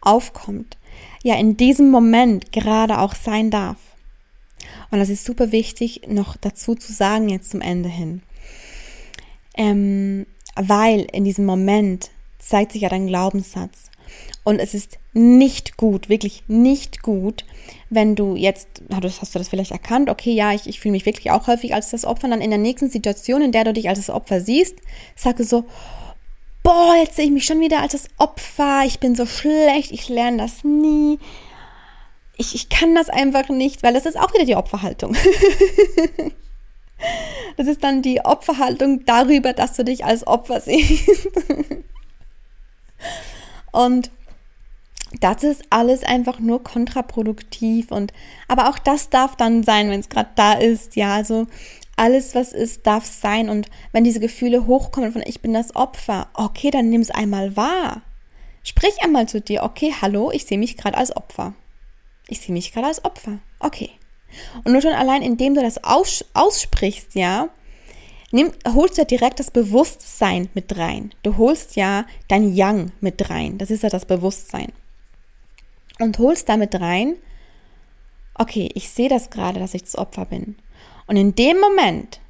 aufkommt, 0.00 0.78
ja, 1.22 1.34
in 1.34 1.58
diesem 1.58 1.90
Moment 1.90 2.50
gerade 2.52 2.98
auch 2.98 3.14
sein 3.14 3.50
darf. 3.50 3.76
Und 4.90 5.00
das 5.00 5.10
ist 5.10 5.26
super 5.26 5.52
wichtig, 5.52 6.02
noch 6.08 6.36
dazu 6.36 6.74
zu 6.74 6.94
sagen, 6.94 7.28
jetzt 7.28 7.50
zum 7.50 7.60
Ende 7.60 7.90
hin. 7.90 8.22
Ähm, 9.54 10.26
weil 10.54 11.06
in 11.12 11.24
diesem 11.24 11.44
Moment 11.44 12.10
zeigt 12.38 12.72
sich 12.72 12.82
ja 12.82 12.88
dein 12.88 13.06
Glaubenssatz. 13.06 13.90
Und 14.44 14.60
es 14.60 14.74
ist 14.74 14.98
nicht 15.12 15.76
gut, 15.76 16.08
wirklich 16.08 16.44
nicht 16.46 17.02
gut, 17.02 17.44
wenn 17.90 18.14
du 18.14 18.36
jetzt, 18.36 18.82
hast 18.90 19.34
du 19.34 19.38
das 19.38 19.48
vielleicht 19.48 19.72
erkannt, 19.72 20.08
okay, 20.08 20.32
ja, 20.32 20.52
ich, 20.52 20.68
ich 20.68 20.78
fühle 20.78 20.92
mich 20.92 21.06
wirklich 21.06 21.30
auch 21.30 21.48
häufig 21.48 21.74
als 21.74 21.90
das 21.90 22.04
Opfer, 22.04 22.26
und 22.26 22.30
dann 22.30 22.40
in 22.40 22.50
der 22.50 22.58
nächsten 22.58 22.88
Situation, 22.88 23.42
in 23.42 23.52
der 23.52 23.64
du 23.64 23.72
dich 23.72 23.88
als 23.88 23.98
das 23.98 24.10
Opfer 24.10 24.40
siehst, 24.40 24.76
sage 25.16 25.44
so, 25.44 25.64
boah, 26.62 26.94
jetzt 27.00 27.16
sehe 27.16 27.26
ich 27.26 27.30
mich 27.30 27.46
schon 27.46 27.60
wieder 27.60 27.80
als 27.80 27.92
das 27.92 28.08
Opfer, 28.18 28.82
ich 28.84 29.00
bin 29.00 29.14
so 29.14 29.26
schlecht, 29.26 29.92
ich 29.92 30.08
lerne 30.08 30.38
das 30.38 30.64
nie. 30.64 31.18
Ich, 32.36 32.54
ich 32.54 32.68
kann 32.68 32.94
das 32.94 33.08
einfach 33.08 33.48
nicht, 33.48 33.82
weil 33.82 33.94
das 33.94 34.04
ist 34.04 34.18
auch 34.18 34.32
wieder 34.34 34.44
die 34.44 34.56
Opferhaltung. 34.56 35.16
das 37.56 37.66
ist 37.66 37.82
dann 37.82 38.02
die 38.02 38.20
Opferhaltung 38.20 39.04
darüber, 39.06 39.52
dass 39.52 39.74
du 39.74 39.84
dich 39.84 40.04
als 40.04 40.26
Opfer 40.26 40.60
siehst. 40.60 41.08
Und 43.76 44.10
das 45.20 45.44
ist 45.44 45.64
alles 45.70 46.02
einfach 46.02 46.38
nur 46.40 46.64
kontraproduktiv 46.64 47.90
und 47.90 48.12
aber 48.48 48.70
auch 48.70 48.78
das 48.78 49.10
darf 49.10 49.36
dann 49.36 49.62
sein, 49.62 49.90
wenn 49.90 50.00
es 50.00 50.08
gerade 50.08 50.30
da 50.34 50.54
ist. 50.54 50.96
Ja, 50.96 51.14
also 51.14 51.46
alles, 51.96 52.34
was 52.34 52.52
ist, 52.52 52.86
darf 52.86 53.04
sein. 53.04 53.48
Und 53.48 53.68
wenn 53.92 54.04
diese 54.04 54.20
Gefühle 54.20 54.66
hochkommen 54.66 55.12
von 55.12 55.22
ich 55.24 55.40
bin 55.40 55.52
das 55.52 55.76
Opfer, 55.76 56.28
okay, 56.34 56.70
dann 56.70 56.88
nimm 56.88 57.00
es 57.02 57.10
einmal 57.10 57.56
wahr. 57.56 58.02
Sprich 58.62 59.02
einmal 59.02 59.28
zu 59.28 59.40
dir, 59.40 59.62
okay, 59.62 59.94
hallo, 60.00 60.30
ich 60.32 60.46
sehe 60.46 60.58
mich 60.58 60.76
gerade 60.76 60.96
als 60.96 61.14
Opfer. 61.14 61.54
Ich 62.28 62.40
sehe 62.40 62.52
mich 62.52 62.72
gerade 62.72 62.88
als 62.88 63.04
Opfer. 63.04 63.38
Okay. 63.60 63.90
Und 64.64 64.72
nur 64.72 64.82
schon 64.82 64.92
allein, 64.92 65.22
indem 65.22 65.54
du 65.54 65.62
das 65.62 65.84
aus, 65.84 66.24
aussprichst, 66.34 67.14
ja, 67.14 67.48
nimm, 68.32 68.52
holst 68.66 68.96
du 68.96 69.02
ja 69.02 69.06
direkt 69.06 69.40
das 69.40 69.50
Bewusstsein 69.50 70.48
mit 70.54 70.76
rein. 70.76 71.12
Du 71.22 71.36
holst 71.36 71.76
ja 71.76 72.06
dein 72.28 72.54
Yang 72.54 72.92
mit 73.00 73.30
rein. 73.30 73.58
Das 73.58 73.70
ist 73.70 73.82
ja 73.82 73.88
das 73.88 74.04
Bewusstsein. 74.04 74.72
Und 75.98 76.18
holst 76.18 76.48
damit 76.48 76.74
rein, 76.80 77.16
okay, 78.34 78.70
ich 78.74 78.90
sehe 78.90 79.08
das 79.08 79.30
gerade, 79.30 79.60
dass 79.60 79.74
ich 79.74 79.82
das 79.82 79.96
Opfer 79.96 80.26
bin. 80.26 80.56
Und 81.06 81.16
in 81.16 81.34
dem 81.34 81.58
Moment 81.60 82.20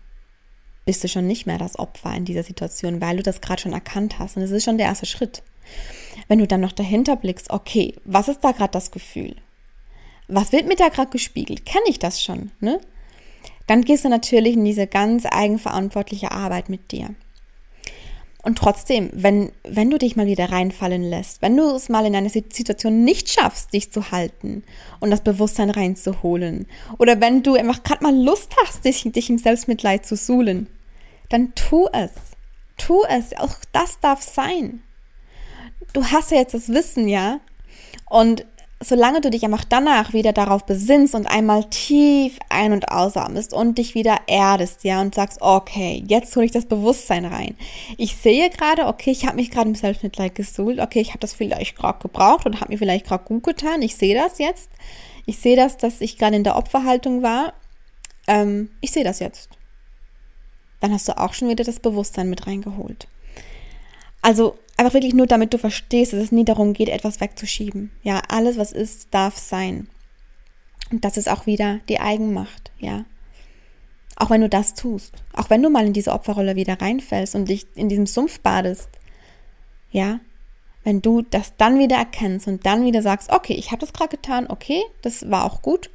bist 0.85 1.03
du 1.03 1.09
schon 1.09 1.27
nicht 1.27 1.47
mehr 1.47 1.59
das 1.59 1.79
Opfer 1.79 2.15
in 2.15 2.25
dieser 2.25 2.45
Situation, 2.45 3.01
weil 3.01 3.17
du 3.17 3.23
das 3.23 3.41
gerade 3.41 3.61
schon 3.61 3.73
erkannt 3.73 4.19
hast. 4.19 4.37
Und 4.37 4.43
das 4.43 4.53
ist 4.53 4.65
schon 4.65 4.79
der 4.79 4.87
erste 4.87 5.07
Schritt. 5.07 5.43
Wenn 6.29 6.39
du 6.39 6.47
dann 6.47 6.61
noch 6.61 6.73
dahinter 6.73 7.17
blickst, 7.17 7.51
okay, 7.51 7.95
was 8.05 8.29
ist 8.29 8.45
da 8.45 8.53
gerade 8.53 8.71
das 8.71 8.93
Gefühl? 8.93 9.35
Was 10.29 10.53
wird 10.53 10.67
mir 10.67 10.77
da 10.77 10.89
gerade 10.89 11.11
gespiegelt? 11.11 11.67
Kenne 11.67 11.85
ich 11.89 11.99
das 11.99 12.23
schon? 12.23 12.53
Ne? 12.61 12.81
Dann 13.67 13.83
gehst 13.83 14.05
du 14.05 14.09
natürlich 14.09 14.55
in 14.55 14.65
diese 14.65 14.87
ganz 14.87 15.25
eigenverantwortliche 15.27 16.33
Arbeit 16.33 16.69
mit 16.69 16.93
dir. 16.93 17.15
Und 18.47 18.59
trotzdem, 18.59 19.11
wenn, 19.13 19.51
wenn 19.65 19.91
du 19.91 19.99
dich 19.99 20.15
mal 20.15 20.29
wieder 20.29 20.53
reinfallen 20.53 21.03
lässt, 21.03 21.43
wenn 21.43 21.57
du 21.57 21.65
es 21.75 21.89
mal 21.89 22.07
in 22.07 22.15
einer 22.15 22.29
Situation 22.29 23.03
nicht 23.03 23.29
schaffst, 23.29 23.73
dich 23.73 23.91
zu 23.91 24.13
halten 24.13 24.63
und 25.01 25.11
das 25.11 25.23
Bewusstsein 25.23 25.69
reinzuholen, 25.69 26.69
oder 26.99 27.21
wenn 27.21 27.43
du 27.43 27.57
einfach 27.57 27.83
gerade 27.83 28.05
mal 28.05 28.15
Lust 28.15 28.55
hast, 28.63 28.85
dich, 28.85 29.03
dich 29.03 29.31
im 29.31 29.39
Selbstmitleid 29.39 30.07
zu 30.07 30.15
suhlen, 30.15 30.69
dann 31.29 31.57
tu 31.57 31.89
es. 31.93 32.13
Tu 32.77 33.03
es. 33.09 33.37
Auch 33.37 33.57
das 33.73 33.99
darf 33.99 34.23
sein. 34.23 34.81
Du 35.93 36.05
hast 36.05 36.31
ja 36.31 36.37
jetzt 36.37 36.55
das 36.55 36.69
Wissen, 36.69 37.09
ja? 37.09 37.41
Und 38.09 38.47
solange 38.81 39.23
du 39.23 39.31
dich 39.31 39.45
einfach 39.45 39.65
danach 39.65 40.13
wieder 40.13 40.33
darauf 40.33 40.67
besinnst 40.67 41.15
und 41.15 41.27
einmal 41.27 41.65
tief 41.65 42.39
ein- 42.51 42.73
und 42.73 42.91
ausatmest 42.91 43.55
und 43.55 43.79
dich 43.79 43.95
wieder 43.95 44.19
erdest, 44.27 44.85
ja, 44.85 45.01
und 45.01 45.15
sagst, 45.15 45.41
okay, 45.41 46.05
jetzt 46.07 46.37
hole 46.37 46.45
ich 46.45 46.53
das 46.53 46.67
Bewusstsein 46.67 47.25
rein. 47.25 47.57
Ich 47.97 48.17
sehe 48.17 48.51
gerade, 48.51 48.87
okay, 48.87 49.11
ich 49.11 49.27
habe 49.27 49.37
mich 49.37 49.51
gerade 49.51 49.69
im 49.69 49.75
Selbstmitleid 49.75 50.35
gesuhlt, 50.35 50.79
okay, 50.79 51.01
ich 51.01 51.11
habe 51.11 51.21
das 51.21 51.33
vielleicht 51.33 51.77
gerade 51.77 52.01
gebraucht 52.01 52.45
und 52.45 52.61
habe 52.61 52.73
mir 52.73 52.79
vielleicht 52.79 53.07
gerade 53.07 53.25
gut 53.25 53.45
getan. 53.45 53.81
Ich 53.81 53.97
sehe 53.97 54.15
das 54.15 54.39
jetzt. 54.39 54.71
Ich 55.25 55.39
sehe 55.39 55.57
das, 55.57 55.77
dass 55.79 56.01
ich 56.01 56.19
gerade 56.19 56.37
in 56.37 56.45
der 56.45 56.57
Opferhaltung 56.57 57.23
war. 57.23 57.55
Ähm, 58.27 58.71
ich 58.81 58.93
sehe 58.93 59.05
das 59.05 59.21
jetzt. 59.21 59.49
Dann 60.81 60.93
hast 60.93 61.09
du 61.09 61.19
auch 61.19 61.33
schon 61.33 61.49
wieder 61.49 61.65
das 61.65 61.81
Bewusstsein 61.81 62.29
mit 62.29 62.47
reingeholt. 62.47 63.09
Also 64.27 64.59
Einfach 64.77 64.93
wirklich 64.93 65.15
nur, 65.15 65.27
damit 65.27 65.55
du 65.55 65.59
verstehst, 65.59 66.13
dass 66.13 66.21
es 66.21 66.33
nie 66.33 66.45
darum 66.45 66.75
geht, 66.75 66.91
etwas 66.91 67.21
wegzuschieben. 67.21 67.91
Ja, 68.03 68.21
alles, 68.29 68.59
was 68.59 68.73
ist, 68.73 69.09
darf 69.13 69.39
sein. 69.39 69.89
Und 70.91 71.05
das 71.05 71.17
ist 71.17 71.31
auch 71.31 71.47
wieder 71.47 71.81
die 71.89 71.99
Eigenmacht, 71.99 72.71
ja. 72.79 73.07
Auch 74.17 74.31
wenn 74.31 74.43
du 74.43 74.49
das 74.49 74.75
tust, 74.75 75.15
auch 75.35 75.51
wenn 75.51 75.63
du 75.63 75.71
mal 75.71 75.87
in 75.87 75.93
diese 75.93 76.13
Opferrolle 76.13 76.57
wieder 76.57 76.81
reinfällst 76.81 77.35
und 77.35 77.49
dich 77.49 77.67
in 77.75 77.89
diesem 77.89 78.07
Sumpf 78.07 78.41
badest, 78.41 78.89
ja, 79.91 80.21
wenn 80.85 81.03
du 81.03 81.23
das 81.23 81.57
dann 81.57 81.79
wieder 81.79 81.97
erkennst 81.97 82.47
und 82.47 82.65
dann 82.65 82.85
wieder 82.85 83.03
sagst, 83.03 83.31
okay, 83.31 83.55
ich 83.55 83.73
habe 83.73 83.81
das 83.81 83.93
gerade 83.93 84.17
getan, 84.17 84.47
okay, 84.49 84.83
das 85.03 85.31
war 85.31 85.45
auch 85.45 85.61
gut. 85.61 85.91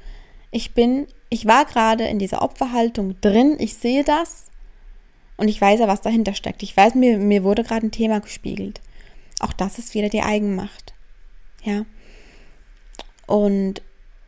Ich 0.52 0.74
bin, 0.74 1.08
ich 1.30 1.46
war 1.46 1.65
gerade 1.65 2.06
in 2.06 2.20
dieser 2.20 2.41
Opferhaltung 2.41 3.20
drin, 3.22 3.56
ich 3.60 3.76
sehe 3.76 4.04
das, 4.04 4.51
und 5.38 5.48
ich 5.48 5.60
weiß 5.60 5.80
ja, 5.80 5.88
was 5.88 6.02
dahinter 6.02 6.34
steckt. 6.34 6.63
Ich 6.63 6.76
weiß, 6.76 6.96
mir, 6.96 7.17
mir 7.17 7.44
wurde 7.44 7.63
gerade 7.63 7.88
ein 7.88 7.91
Thema 7.91 8.20
gespiegelt. 8.20 8.82
Auch 9.39 9.54
das 9.54 9.80
ist 9.80 9.94
wieder 9.94 10.10
die 10.10 10.22
Eigenmacht. 10.22 10.94
Ja. 11.63 11.86
Und 13.26 13.82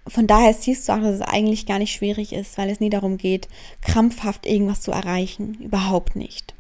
von 0.08 0.28
daher 0.28 0.54
siehst 0.54 0.88
du 0.88 0.94
auch, 0.94 1.00
dass 1.00 1.16
es 1.16 1.22
eigentlich 1.22 1.66
gar 1.66 1.80
nicht 1.80 1.94
schwierig 1.94 2.34
ist, 2.34 2.58
weil 2.58 2.70
es 2.70 2.80
nie 2.80 2.90
darum 2.90 3.18
geht, 3.18 3.48
krampfhaft 3.82 4.46
irgendwas 4.46 4.82
zu 4.82 4.92
erreichen. 4.92 5.56
Überhaupt 5.62 6.16
nicht. 6.16 6.54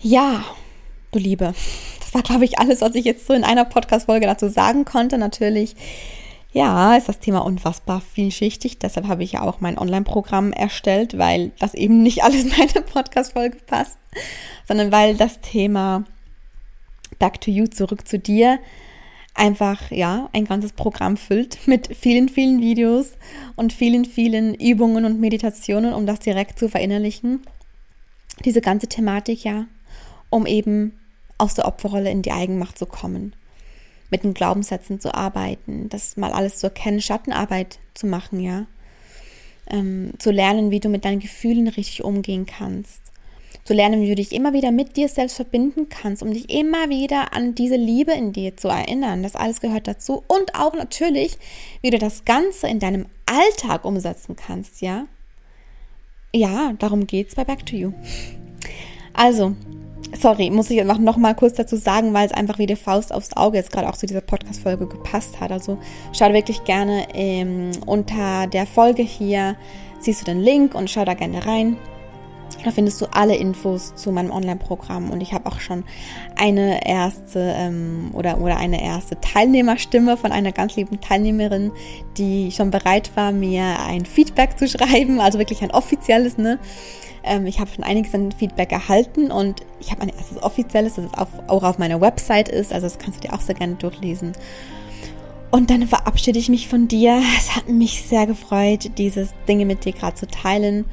Ja, 0.00 0.44
du 1.10 1.18
Liebe. 1.18 1.54
Das 1.98 2.14
war, 2.14 2.22
glaube 2.22 2.44
ich, 2.44 2.58
alles, 2.58 2.80
was 2.80 2.94
ich 2.94 3.04
jetzt 3.04 3.26
so 3.26 3.32
in 3.32 3.44
einer 3.44 3.64
Podcast-Folge 3.64 4.26
dazu 4.26 4.48
sagen 4.48 4.84
konnte. 4.84 5.18
Natürlich 5.18 5.74
ja, 6.52 6.96
ist 6.96 7.08
das 7.08 7.18
Thema 7.18 7.40
unfassbar 7.40 8.00
vielschichtig. 8.00 8.78
Deshalb 8.78 9.06
habe 9.06 9.22
ich 9.22 9.32
ja 9.32 9.42
auch 9.42 9.60
mein 9.60 9.78
Online-Programm 9.78 10.52
erstellt, 10.52 11.18
weil 11.18 11.52
das 11.58 11.74
eben 11.74 12.02
nicht 12.02 12.24
alles 12.24 12.44
in 12.44 12.52
eine 12.52 12.82
Podcast-Folge 12.82 13.58
passt, 13.66 13.98
sondern 14.66 14.90
weil 14.90 15.16
das 15.16 15.40
Thema 15.40 16.04
Back 17.18 17.40
to 17.40 17.50
You, 17.50 17.66
zurück 17.66 18.08
zu 18.08 18.18
dir, 18.18 18.58
einfach, 19.34 19.90
ja, 19.90 20.30
ein 20.32 20.46
ganzes 20.46 20.72
Programm 20.72 21.16
füllt 21.16 21.66
mit 21.66 21.94
vielen, 21.94 22.28
vielen 22.28 22.60
Videos 22.60 23.12
und 23.54 23.72
vielen, 23.72 24.04
vielen 24.04 24.54
Übungen 24.54 25.04
und 25.04 25.20
Meditationen, 25.20 25.92
um 25.92 26.06
das 26.06 26.20
direkt 26.20 26.58
zu 26.58 26.68
verinnerlichen. 26.68 27.42
Diese 28.44 28.60
ganze 28.60 28.88
Thematik, 28.88 29.44
ja, 29.44 29.66
um 30.30 30.46
eben 30.46 30.98
aus 31.36 31.54
der 31.54 31.66
Opferrolle 31.66 32.10
in 32.10 32.22
die 32.22 32.32
Eigenmacht 32.32 32.78
zu 32.78 32.86
kommen 32.86 33.34
mit 34.10 34.24
den 34.24 34.34
Glaubenssätzen 34.34 35.00
zu 35.00 35.14
arbeiten, 35.14 35.88
das 35.88 36.16
mal 36.16 36.32
alles 36.32 36.58
zu 36.58 36.68
erkennen, 36.68 37.00
Schattenarbeit 37.00 37.78
zu 37.94 38.06
machen, 38.06 38.40
ja. 38.40 38.66
Ähm, 39.70 40.12
zu 40.18 40.30
lernen, 40.30 40.70
wie 40.70 40.80
du 40.80 40.88
mit 40.88 41.04
deinen 41.04 41.20
Gefühlen 41.20 41.68
richtig 41.68 42.02
umgehen 42.02 42.46
kannst. 42.46 43.02
Zu 43.64 43.74
lernen, 43.74 44.00
wie 44.00 44.08
du 44.08 44.14
dich 44.14 44.32
immer 44.32 44.54
wieder 44.54 44.70
mit 44.70 44.96
dir 44.96 45.08
selbst 45.10 45.36
verbinden 45.36 45.90
kannst, 45.90 46.22
um 46.22 46.32
dich 46.32 46.48
immer 46.48 46.88
wieder 46.88 47.34
an 47.34 47.54
diese 47.54 47.76
Liebe 47.76 48.12
in 48.12 48.32
dir 48.32 48.56
zu 48.56 48.68
erinnern. 48.68 49.22
Das 49.22 49.36
alles 49.36 49.60
gehört 49.60 49.86
dazu. 49.86 50.24
Und 50.26 50.54
auch 50.54 50.72
natürlich, 50.72 51.36
wie 51.82 51.90
du 51.90 51.98
das 51.98 52.24
Ganze 52.24 52.66
in 52.66 52.78
deinem 52.78 53.06
Alltag 53.26 53.84
umsetzen 53.84 54.36
kannst, 54.36 54.80
ja. 54.80 55.06
Ja, 56.34 56.72
darum 56.78 57.06
geht's 57.06 57.34
bei 57.34 57.44
Back 57.44 57.66
to 57.66 57.76
You. 57.76 57.92
Also, 59.12 59.54
sorry, 60.14 60.50
muss 60.50 60.70
ich 60.70 60.80
einfach 60.80 60.98
nochmal 60.98 61.34
kurz 61.34 61.54
dazu 61.54 61.76
sagen, 61.76 62.14
weil 62.14 62.26
es 62.26 62.32
einfach 62.32 62.58
wie 62.58 62.66
die 62.66 62.76
Faust 62.76 63.12
aufs 63.12 63.36
Auge 63.36 63.58
jetzt 63.58 63.72
gerade 63.72 63.88
auch 63.88 63.96
zu 63.96 64.06
dieser 64.06 64.20
Podcast-Folge 64.20 64.86
gepasst 64.86 65.40
hat. 65.40 65.52
Also 65.52 65.78
schau 66.12 66.32
wirklich 66.32 66.64
gerne 66.64 67.06
ähm, 67.14 67.70
unter 67.86 68.46
der 68.46 68.66
Folge 68.66 69.02
hier, 69.02 69.56
siehst 70.00 70.22
du 70.22 70.24
den 70.26 70.40
Link 70.40 70.74
und 70.74 70.90
schau 70.90 71.04
da 71.04 71.14
gerne 71.14 71.44
rein. 71.46 71.76
Da 72.64 72.72
findest 72.72 73.00
du 73.00 73.06
alle 73.12 73.36
Infos 73.36 73.94
zu 73.94 74.10
meinem 74.10 74.30
Online-Programm 74.30 75.10
und 75.10 75.20
ich 75.20 75.32
habe 75.32 75.46
auch 75.46 75.60
schon 75.60 75.84
eine 76.36 76.86
erste 76.86 77.54
ähm, 77.56 78.10
oder, 78.12 78.40
oder 78.40 78.56
eine 78.56 78.82
erste 78.82 79.20
Teilnehmerstimme 79.20 80.16
von 80.16 80.32
einer 80.32 80.52
ganz 80.52 80.76
lieben 80.76 81.00
Teilnehmerin, 81.00 81.70
die 82.16 82.50
schon 82.50 82.70
bereit 82.70 83.12
war, 83.14 83.30
mir 83.32 83.78
ein 83.86 84.04
Feedback 84.04 84.58
zu 84.58 84.66
schreiben, 84.68 85.20
also 85.20 85.38
wirklich 85.38 85.62
ein 85.62 85.70
offizielles, 85.70 86.36
ne? 86.36 86.58
Ähm, 87.22 87.46
ich 87.46 87.60
habe 87.60 87.70
schon 87.70 87.84
einiges 87.84 88.14
an 88.14 88.32
Feedback 88.32 88.72
erhalten 88.72 89.30
und 89.30 89.62
ich 89.80 89.90
habe 89.90 90.02
ein 90.02 90.08
erstes 90.08 90.42
offizielles, 90.42 90.94
das 90.94 91.06
auf, 91.14 91.28
auch 91.46 91.62
auf 91.62 91.78
meiner 91.78 92.00
Website 92.00 92.48
ist, 92.48 92.72
also 92.72 92.86
das 92.86 92.98
kannst 92.98 93.22
du 93.22 93.28
dir 93.28 93.34
auch 93.34 93.40
sehr 93.40 93.54
gerne 93.54 93.74
durchlesen. 93.74 94.32
Und 95.50 95.70
dann 95.70 95.86
verabschiede 95.86 96.38
ich 96.38 96.48
mich 96.48 96.68
von 96.68 96.88
dir. 96.88 97.22
Es 97.38 97.56
hat 97.56 97.68
mich 97.68 98.02
sehr 98.02 98.26
gefreut, 98.26 98.90
diese 98.98 99.28
Dinge 99.48 99.64
mit 99.64 99.84
dir 99.84 99.92
gerade 99.92 100.14
zu 100.14 100.26
teilen. 100.26 100.84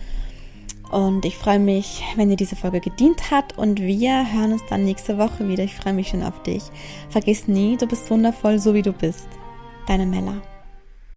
Und 0.92 1.26
ich 1.26 1.38
freue 1.38 1.60
mich, 1.60 2.04
wenn 2.16 2.30
dir 2.30 2.36
diese 2.36 2.56
Folge 2.56 2.80
gedient 2.80 3.32
hat. 3.32 3.58
Und 3.58 3.82
wir 3.82 4.32
hören 4.34 4.54
uns 4.54 4.62
dann 4.70 4.86
nächste 4.86 5.18
Woche 5.18 5.48
wieder. 5.48 5.64
Ich 5.64 5.76
freue 5.76 5.94
mich 5.94 6.10
schon 6.10 6.24
auf 6.24 6.42
dich. 6.44 6.64
Vergiss 7.10 7.48
nie, 7.48 7.78
du 7.78 7.88
bist 7.88 8.10
wundervoll, 8.10 8.60
so 8.60 8.74
wie 8.74 8.82
du 8.82 8.94
bist. 8.94 9.28
Deine 9.88 10.06
Mella. 10.06 10.42